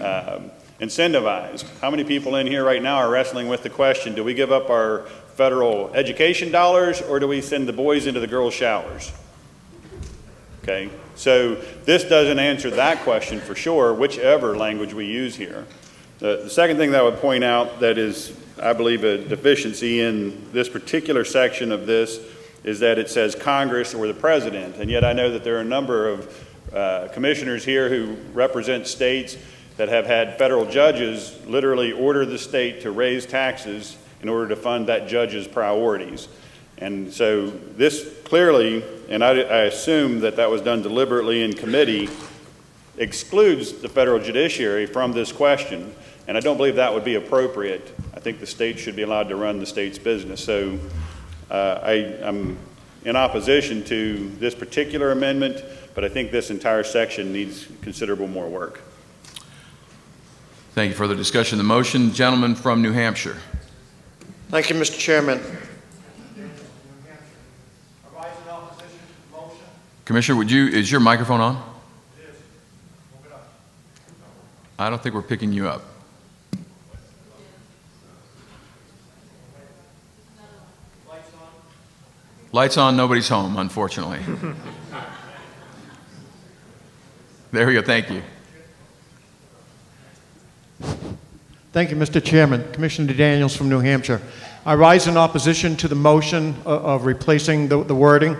um, 0.00 0.50
incentivized. 0.80 1.64
How 1.80 1.90
many 1.90 2.02
people 2.02 2.36
in 2.36 2.46
here 2.46 2.64
right 2.64 2.82
now 2.82 2.96
are 2.96 3.08
wrestling 3.08 3.48
with 3.48 3.62
the 3.62 3.70
question 3.70 4.14
do 4.14 4.24
we 4.24 4.34
give 4.34 4.50
up 4.50 4.68
our 4.68 5.06
federal 5.34 5.94
education 5.94 6.50
dollars 6.50 7.02
or 7.02 7.20
do 7.20 7.28
we 7.28 7.40
send 7.40 7.68
the 7.68 7.72
boys 7.72 8.06
into 8.06 8.20
the 8.20 8.26
girls' 8.26 8.54
showers? 8.54 9.12
Okay, 10.64 10.90
so 11.14 11.54
this 11.84 12.02
doesn't 12.02 12.40
answer 12.40 12.70
that 12.70 12.98
question 13.04 13.38
for 13.38 13.54
sure, 13.54 13.94
whichever 13.94 14.56
language 14.56 14.92
we 14.92 15.06
use 15.06 15.36
here. 15.36 15.64
The, 16.18 16.44
the 16.44 16.50
second 16.50 16.78
thing 16.78 16.92
that 16.92 17.00
I 17.00 17.04
would 17.04 17.20
point 17.20 17.44
out 17.44 17.80
that 17.80 17.98
is, 17.98 18.34
I 18.60 18.72
believe, 18.72 19.04
a 19.04 19.18
deficiency 19.18 20.00
in 20.00 20.50
this 20.52 20.68
particular 20.68 21.24
section 21.24 21.72
of 21.72 21.86
this 21.86 22.20
is 22.64 22.80
that 22.80 22.98
it 22.98 23.10
says 23.10 23.34
Congress 23.34 23.94
or 23.94 24.06
the 24.06 24.14
President. 24.14 24.76
And 24.76 24.90
yet 24.90 25.04
I 25.04 25.12
know 25.12 25.30
that 25.30 25.44
there 25.44 25.56
are 25.58 25.60
a 25.60 25.64
number 25.64 26.08
of 26.08 26.48
uh, 26.72 27.08
commissioners 27.12 27.64
here 27.64 27.90
who 27.90 28.16
represent 28.32 28.86
states 28.86 29.36
that 29.76 29.90
have 29.90 30.06
had 30.06 30.38
federal 30.38 30.64
judges 30.64 31.38
literally 31.46 31.92
order 31.92 32.24
the 32.24 32.38
state 32.38 32.80
to 32.80 32.90
raise 32.90 33.26
taxes 33.26 33.98
in 34.22 34.30
order 34.30 34.48
to 34.48 34.56
fund 34.56 34.86
that 34.86 35.06
judge's 35.06 35.46
priorities. 35.46 36.28
And 36.78 37.12
so 37.12 37.50
this 37.50 38.10
clearly, 38.24 38.82
and 39.10 39.22
I, 39.22 39.40
I 39.40 39.58
assume 39.64 40.20
that 40.20 40.36
that 40.36 40.50
was 40.50 40.62
done 40.62 40.80
deliberately 40.80 41.42
in 41.42 41.52
committee, 41.52 42.08
excludes 42.96 43.72
the 43.72 43.88
federal 43.88 44.18
judiciary 44.18 44.86
from 44.86 45.12
this 45.12 45.30
question. 45.30 45.94
And 46.28 46.36
I 46.36 46.40
don't 46.40 46.56
believe 46.56 46.76
that 46.76 46.92
would 46.92 47.04
be 47.04 47.14
appropriate. 47.14 47.94
I 48.14 48.20
think 48.20 48.40
the 48.40 48.46
state 48.46 48.78
should 48.78 48.96
be 48.96 49.02
allowed 49.02 49.28
to 49.28 49.36
run 49.36 49.60
the 49.60 49.66
state's 49.66 49.98
business. 49.98 50.42
So 50.42 50.78
uh, 51.50 51.80
I, 51.82 51.92
am 52.22 52.58
in 53.04 53.14
opposition 53.14 53.84
to 53.84 54.28
this 54.38 54.54
particular 54.54 55.12
amendment, 55.12 55.64
but 55.94 56.04
I 56.04 56.08
think 56.08 56.32
this 56.32 56.50
entire 56.50 56.82
section 56.82 57.32
needs 57.32 57.68
considerable 57.82 58.26
more 58.26 58.48
work. 58.48 58.80
Thank 60.74 60.90
you. 60.90 60.96
for 60.96 61.06
the 61.06 61.14
discussion 61.14 61.58
the 61.58 61.64
motion. 61.64 62.12
Gentleman 62.12 62.54
from 62.54 62.82
New 62.82 62.92
Hampshire. 62.92 63.36
Thank 64.50 64.68
you, 64.70 64.76
Mr. 64.76 64.98
Chairman. 64.98 65.40
Commissioner, 70.04 70.38
would 70.38 70.50
you, 70.50 70.68
is 70.68 70.88
your 70.90 71.00
microphone 71.00 71.40
on? 71.40 71.56
It 72.16 72.28
is. 72.28 72.36
I 74.78 74.88
don't 74.88 75.02
think 75.02 75.16
we're 75.16 75.22
picking 75.22 75.52
you 75.52 75.66
up. 75.66 75.82
Lights 82.56 82.78
on, 82.78 82.96
nobody's 82.96 83.28
home, 83.28 83.58
unfortunately. 83.58 84.18
there 87.52 87.66
we 87.66 87.74
go, 87.74 87.82
thank 87.82 88.08
you. 88.10 88.22
Thank 91.74 91.90
you, 91.90 91.96
Mr. 91.96 92.24
Chairman. 92.24 92.72
Commissioner 92.72 93.12
Daniels 93.12 93.54
from 93.54 93.68
New 93.68 93.80
Hampshire. 93.80 94.22
I 94.64 94.74
rise 94.74 95.06
in 95.06 95.18
opposition 95.18 95.76
to 95.76 95.86
the 95.86 95.96
motion 95.96 96.54
of, 96.64 96.82
of 96.86 97.04
replacing 97.04 97.68
the, 97.68 97.84
the 97.84 97.94
wording. 97.94 98.38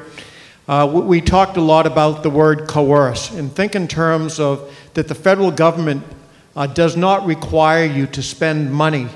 Uh, 0.66 0.90
we, 0.90 1.02
we 1.02 1.20
talked 1.20 1.58
a 1.58 1.60
lot 1.60 1.86
about 1.86 2.22
the 2.22 2.30
word 2.30 2.66
coerce 2.66 3.30
and 3.32 3.52
think 3.52 3.74
in 3.74 3.86
terms 3.86 4.40
of 4.40 4.74
that 4.94 5.08
the 5.08 5.14
federal 5.14 5.50
government 5.50 6.02
uh, 6.56 6.66
does 6.66 6.96
not 6.96 7.26
require 7.26 7.84
you 7.84 8.06
to 8.06 8.22
spend 8.22 8.72
money 8.72 9.08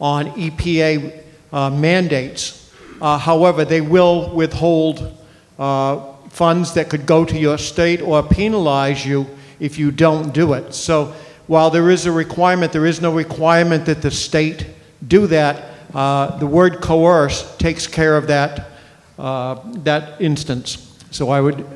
on 0.00 0.26
EPA 0.26 1.24
uh, 1.52 1.70
mandates. 1.70 2.63
Uh, 3.04 3.18
however, 3.18 3.66
they 3.66 3.82
will 3.82 4.34
withhold 4.34 5.12
uh, 5.58 6.14
funds 6.30 6.72
that 6.72 6.88
could 6.88 7.04
go 7.04 7.22
to 7.22 7.36
your 7.36 7.58
state 7.58 8.00
or 8.00 8.22
penalize 8.22 9.04
you 9.04 9.26
if 9.60 9.78
you 9.78 9.90
don't 9.90 10.32
do 10.32 10.54
it. 10.54 10.72
So 10.72 11.12
while 11.46 11.68
there 11.68 11.90
is 11.90 12.06
a 12.06 12.12
requirement, 12.12 12.72
there 12.72 12.86
is 12.86 13.02
no 13.02 13.12
requirement 13.14 13.84
that 13.84 14.00
the 14.00 14.10
state 14.10 14.66
do 15.06 15.26
that. 15.26 15.66
Uh, 15.92 16.38
the 16.38 16.46
word 16.46 16.80
coerce 16.80 17.54
takes 17.58 17.86
care 17.86 18.16
of 18.16 18.26
that, 18.28 18.70
uh, 19.18 19.60
that 19.82 20.18
instance. 20.18 20.98
So 21.10 21.28
I 21.28 21.42
would 21.42 21.66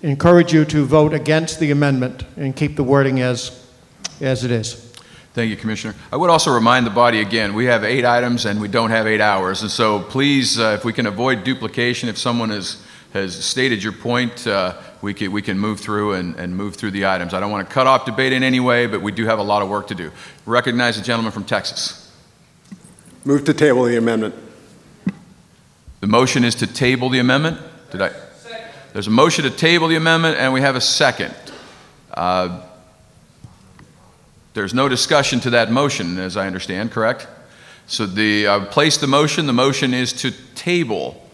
encourage 0.00 0.54
you 0.54 0.64
to 0.64 0.86
vote 0.86 1.12
against 1.12 1.60
the 1.60 1.70
amendment 1.70 2.24
and 2.38 2.56
keep 2.56 2.76
the 2.76 2.82
wording 2.82 3.20
as, 3.20 3.62
as 4.22 4.42
it 4.42 4.50
is. 4.50 4.89
Thank 5.40 5.48
you, 5.48 5.56
Commissioner. 5.56 5.94
I 6.12 6.18
would 6.18 6.28
also 6.28 6.52
remind 6.52 6.84
the 6.84 6.90
body 6.90 7.22
again, 7.22 7.54
we 7.54 7.64
have 7.64 7.82
eight 7.82 8.04
items 8.04 8.44
and 8.44 8.60
we 8.60 8.68
don't 8.68 8.90
have 8.90 9.06
eight 9.06 9.22
hours. 9.22 9.62
And 9.62 9.70
so 9.70 10.00
please, 10.00 10.60
uh, 10.60 10.76
if 10.78 10.84
we 10.84 10.92
can 10.92 11.06
avoid 11.06 11.44
duplication, 11.44 12.10
if 12.10 12.18
someone 12.18 12.50
has, 12.50 12.84
has 13.14 13.42
stated 13.42 13.82
your 13.82 13.94
point, 13.94 14.46
uh, 14.46 14.76
we 15.00 15.14
can, 15.14 15.32
we 15.32 15.40
can 15.40 15.58
move 15.58 15.80
through 15.80 16.12
and, 16.12 16.36
and 16.36 16.54
move 16.54 16.76
through 16.76 16.90
the 16.90 17.06
items. 17.06 17.32
I 17.32 17.40
don't 17.40 17.50
want 17.50 17.66
to 17.66 17.72
cut 17.72 17.86
off 17.86 18.04
debate 18.04 18.34
in 18.34 18.42
any 18.42 18.60
way, 18.60 18.84
but 18.84 19.00
we 19.00 19.12
do 19.12 19.24
have 19.24 19.38
a 19.38 19.42
lot 19.42 19.62
of 19.62 19.70
work 19.70 19.86
to 19.86 19.94
do. 19.94 20.12
Recognize 20.44 20.98
the 20.98 21.02
gentleman 21.02 21.32
from 21.32 21.44
Texas. 21.44 22.12
Move 23.24 23.46
to 23.46 23.54
table 23.54 23.84
the 23.84 23.96
amendment. 23.96 24.34
The 26.00 26.06
motion 26.06 26.44
is 26.44 26.54
to 26.56 26.66
table 26.66 27.08
the 27.08 27.18
amendment? 27.18 27.58
Did 27.92 28.02
I? 28.02 28.10
There's 28.92 29.06
a 29.06 29.10
motion 29.10 29.44
to 29.44 29.50
table 29.50 29.88
the 29.88 29.96
amendment, 29.96 30.36
and 30.36 30.52
we 30.52 30.60
have 30.60 30.76
a 30.76 30.82
second. 30.82 31.34
Uh, 32.12 32.66
there's 34.54 34.74
no 34.74 34.88
discussion 34.88 35.40
to 35.40 35.50
that 35.50 35.70
motion, 35.70 36.18
as 36.18 36.36
I 36.36 36.46
understand, 36.46 36.90
correct? 36.90 37.26
So 37.86 38.06
the, 38.06 38.46
I've 38.46 38.62
uh, 38.62 38.66
placed 38.66 39.00
the 39.00 39.06
motion. 39.06 39.46
The 39.46 39.52
motion 39.52 39.94
is 39.94 40.12
to 40.14 40.32
table 40.54 41.28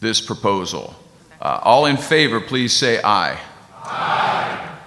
this 0.00 0.20
proposal. 0.20 0.94
Uh, 1.40 1.60
all 1.62 1.86
in 1.86 1.96
favor, 1.96 2.40
please 2.40 2.72
say 2.72 3.00
aye. 3.02 3.38
Aye. 3.84 4.78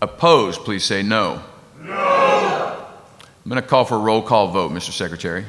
Opposed, 0.00 0.60
please 0.60 0.84
say 0.84 1.02
no. 1.02 1.42
No. 1.82 2.86
I'm 3.44 3.50
going 3.50 3.62
to 3.62 3.68
call 3.68 3.84
for 3.84 3.94
a 3.96 3.98
roll 3.98 4.22
call 4.22 4.48
vote, 4.48 4.72
Mr. 4.72 4.90
Secretary. 4.92 5.44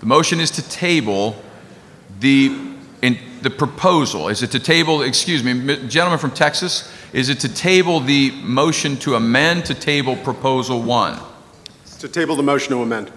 The 0.00 0.06
motion 0.06 0.40
is 0.40 0.50
to 0.52 0.68
table 0.68 1.36
the, 2.20 2.63
in, 3.04 3.18
the 3.42 3.50
proposal. 3.50 4.28
Is 4.28 4.42
it 4.42 4.50
to 4.52 4.58
table, 4.58 5.02
excuse 5.02 5.44
me, 5.44 5.52
gentleman 5.86 6.18
from 6.18 6.30
Texas, 6.30 6.90
is 7.12 7.28
it 7.28 7.38
to 7.40 7.48
table 7.48 8.00
the 8.00 8.30
motion 8.42 8.96
to 8.98 9.16
amend 9.16 9.66
to 9.66 9.74
table 9.74 10.16
proposal 10.16 10.80
one? 10.80 11.20
To 11.98 12.08
table 12.08 12.36
the 12.36 12.42
motion 12.42 12.70
to 12.70 12.82
amend. 12.82 13.12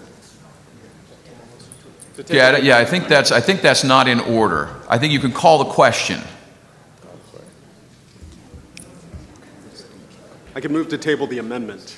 Yeah, 2.27 2.57
yeah, 2.57 2.77
I 2.77 2.85
think 2.85 3.07
that's 3.07 3.31
I 3.31 3.39
think 3.39 3.61
that's 3.61 3.83
not 3.83 4.07
in 4.07 4.19
order. 4.19 4.75
I 4.89 4.97
think 4.97 5.13
you 5.13 5.19
can 5.19 5.31
call 5.31 5.59
the 5.59 5.71
question. 5.71 6.19
I 10.55 10.59
can 10.59 10.73
move 10.73 10.89
to 10.89 10.97
table 10.97 11.27
the 11.27 11.37
amendment. 11.37 11.95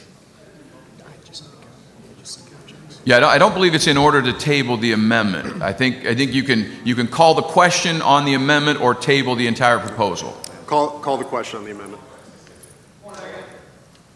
Yeah, 3.09 3.17
I 3.17 3.19
don't, 3.19 3.29
I 3.29 3.37
don't 3.39 3.53
believe 3.55 3.73
it's 3.73 3.87
in 3.87 3.97
order 3.97 4.21
to 4.21 4.33
table 4.33 4.77
the 4.77 4.91
amendment. 4.91 5.63
I 5.63 5.73
think 5.73 6.05
I 6.05 6.13
think 6.13 6.31
you 6.31 6.43
can 6.43 6.71
you 6.85 6.93
can 6.93 7.07
call 7.07 7.33
the 7.33 7.41
question 7.41 8.03
on 8.03 8.23
the 8.23 8.35
amendment 8.35 8.79
or 8.81 8.93
table 8.93 9.35
the 9.35 9.47
entire 9.47 9.79
proposal. 9.79 10.37
Call 10.67 10.99
call 10.99 11.17
the 11.17 11.25
question 11.25 11.57
on 11.57 11.65
the 11.65 11.71
amendment. 11.71 12.03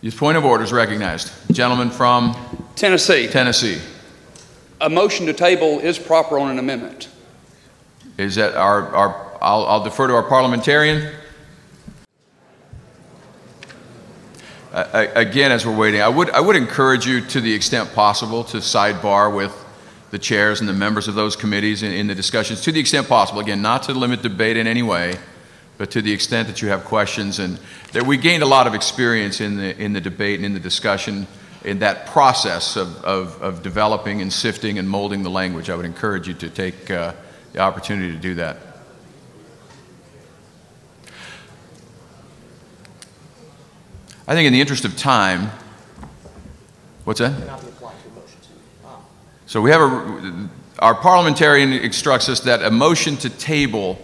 His 0.03 0.13
point 0.13 0.37
of 0.37 0.45
order 0.45 0.63
is 0.63 0.71
recognized. 0.71 1.31
Gentleman 1.51 1.89
from 1.89 2.35
Tennessee. 2.75 3.27
Tennessee 3.27 3.81
a 4.79 4.89
motion 4.89 5.25
to 5.25 5.33
table 5.33 5.79
is 5.79 5.97
proper 5.97 6.37
on 6.37 6.51
an 6.51 6.59
amendment. 6.59 7.09
Is 8.17 8.35
that 8.35 8.53
our, 8.55 8.93
our 8.95 9.37
I'll, 9.41 9.65
I'll 9.65 9.83
defer 9.83 10.07
to 10.07 10.13
our 10.13 10.23
parliamentarian. 10.23 11.11
Again, 14.73 15.51
as 15.51 15.67
we're 15.67 15.77
waiting, 15.77 16.01
I 16.01 16.09
would, 16.09 16.31
I 16.31 16.39
would 16.39 16.55
encourage 16.55 17.05
you 17.05 17.21
to 17.21 17.39
the 17.39 17.53
extent 17.53 17.93
possible 17.93 18.43
to 18.45 18.57
sidebar 18.57 19.33
with 19.33 19.53
the 20.09 20.17
chairs 20.17 20.61
and 20.61 20.69
the 20.69 20.73
members 20.73 21.07
of 21.07 21.13
those 21.13 21.35
committees 21.35 21.83
in, 21.83 21.91
in 21.91 22.07
the 22.07 22.15
discussions 22.15 22.61
to 22.61 22.71
the 22.71 22.79
extent 22.79 23.07
possible. 23.07 23.39
Again, 23.39 23.61
not 23.61 23.83
to 23.83 23.93
limit 23.93 24.23
debate 24.23 24.57
in 24.57 24.65
any 24.65 24.81
way, 24.81 25.15
but 25.77 25.91
to 25.91 26.01
the 26.01 26.11
extent 26.11 26.47
that 26.47 26.63
you 26.63 26.69
have 26.69 26.85
questions. 26.85 27.37
And 27.37 27.59
that 27.91 28.07
we 28.07 28.17
gained 28.17 28.41
a 28.41 28.47
lot 28.47 28.65
of 28.65 28.73
experience 28.73 29.41
in 29.41 29.57
the, 29.57 29.77
in 29.79 29.93
the 29.93 30.01
debate 30.01 30.37
and 30.37 30.45
in 30.45 30.53
the 30.55 30.59
discussion 30.59 31.27
in 31.63 31.79
that 31.79 32.07
process 32.07 32.75
of, 32.75 33.03
of, 33.05 33.41
of, 33.43 33.61
developing 33.61 34.21
and 34.21 34.33
sifting 34.33 34.79
and 34.79 34.89
molding 34.89 35.21
the 35.21 35.29
language, 35.29 35.69
I 35.69 35.75
would 35.75 35.85
encourage 35.85 36.27
you 36.27 36.33
to 36.33 36.49
take 36.49 36.89
uh, 36.89 37.13
the 37.53 37.59
opportunity 37.59 38.11
to 38.11 38.19
do 38.19 38.35
that. 38.35 38.72
I 44.25 44.35
think 44.35 44.47
in 44.47 44.53
the 44.53 44.61
interest 44.61 44.85
of 44.85 44.95
time, 44.95 45.51
what's 47.03 47.19
that? 47.19 47.33
So 49.47 49.61
we 49.61 49.69
have 49.71 49.81
a, 49.81 50.49
our 50.79 50.95
parliamentarian 50.95 51.73
instructs 51.73 52.29
us 52.29 52.39
that 52.41 52.63
a 52.63 52.71
motion 52.71 53.17
to 53.17 53.29
table 53.29 53.99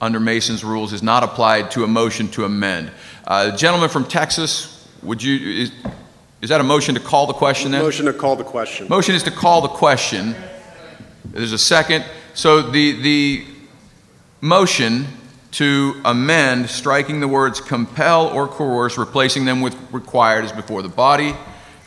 under 0.00 0.18
Mason's 0.18 0.64
rules 0.64 0.92
is 0.92 1.02
not 1.02 1.22
applied 1.22 1.70
to 1.72 1.84
a 1.84 1.86
motion 1.86 2.28
to 2.30 2.44
amend. 2.44 2.90
Uh, 3.26 3.56
gentleman 3.56 3.88
from 3.88 4.04
Texas, 4.04 4.88
would 5.02 5.22
you, 5.22 5.62
is, 5.62 5.72
is 6.42 6.48
that 6.48 6.60
a 6.60 6.64
motion 6.64 6.96
to 6.96 7.00
call 7.00 7.26
the 7.26 7.32
question 7.32 7.70
then? 7.70 7.82
Motion 7.82 8.06
to 8.06 8.12
call 8.12 8.34
the 8.34 8.44
question. 8.44 8.88
Motion 8.88 9.14
is 9.14 9.22
to 9.22 9.30
call 9.30 9.60
the 9.60 9.68
question. 9.68 10.34
There's 11.26 11.52
a 11.52 11.58
second. 11.58 12.04
So 12.34 12.60
the, 12.62 13.00
the 13.00 13.44
motion 14.40 15.06
to 15.52 16.00
amend, 16.04 16.70
striking 16.70 17.20
the 17.20 17.28
words 17.28 17.60
compel 17.60 18.28
or 18.28 18.46
coerce, 18.46 18.96
replacing 18.96 19.44
them 19.44 19.60
with 19.60 19.76
required 19.92 20.44
is 20.44 20.52
before 20.52 20.82
the 20.82 20.88
body. 20.88 21.34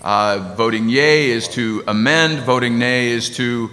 Uh, 0.02 0.54
voting 0.58 0.90
yea 0.90 1.30
is 1.30 1.48
to 1.48 1.84
amend, 1.88 2.40
voting 2.40 2.78
nay 2.78 3.10
is 3.10 3.30
to 3.38 3.70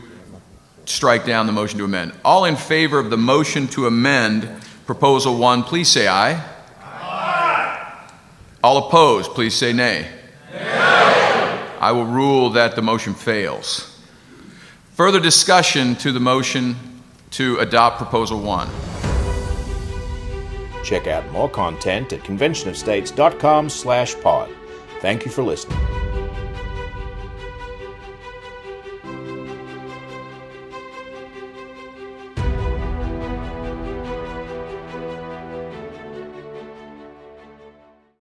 strike 0.85 1.25
down 1.25 1.47
the 1.47 1.53
motion 1.53 1.79
to 1.79 1.85
amend. 1.85 2.13
All 2.25 2.45
in 2.45 2.57
favor 2.57 2.99
of 2.99 3.11
the 3.11 3.17
motion 3.17 3.67
to 3.69 3.87
amend 3.87 4.49
proposal 4.87 5.37
one, 5.37 5.63
please 5.65 5.89
say 5.89 6.07
aye. 6.07 6.45
Aye. 6.83 8.11
All 8.63 8.89
opposed, 8.89 9.33
please 9.33 9.55
say 9.55 9.73
nay. 9.73 10.09
nay. 10.53 11.67
I 11.81 11.93
will 11.93 12.05
rule 12.05 12.51
that 12.51 12.77
the 12.77 12.83
motion 12.83 13.15
fails. 13.15 13.99
Further 14.95 15.19
discussion 15.19 15.97
to 15.97 16.13
the 16.13 16.21
motion 16.21 16.77
to 17.31 17.57
adopt 17.59 17.97
Proposal 17.97 18.39
1. 18.41 18.69
Check 20.83 21.07
out 21.07 21.31
more 21.33 21.49
content 21.49 22.13
at 22.13 22.21
conventionofstates.com 22.21 23.69
slash 23.69 24.19
pod. 24.21 24.51
Thank 25.01 25.25
you 25.25 25.31
for 25.31 25.43
listening. 25.43 26.00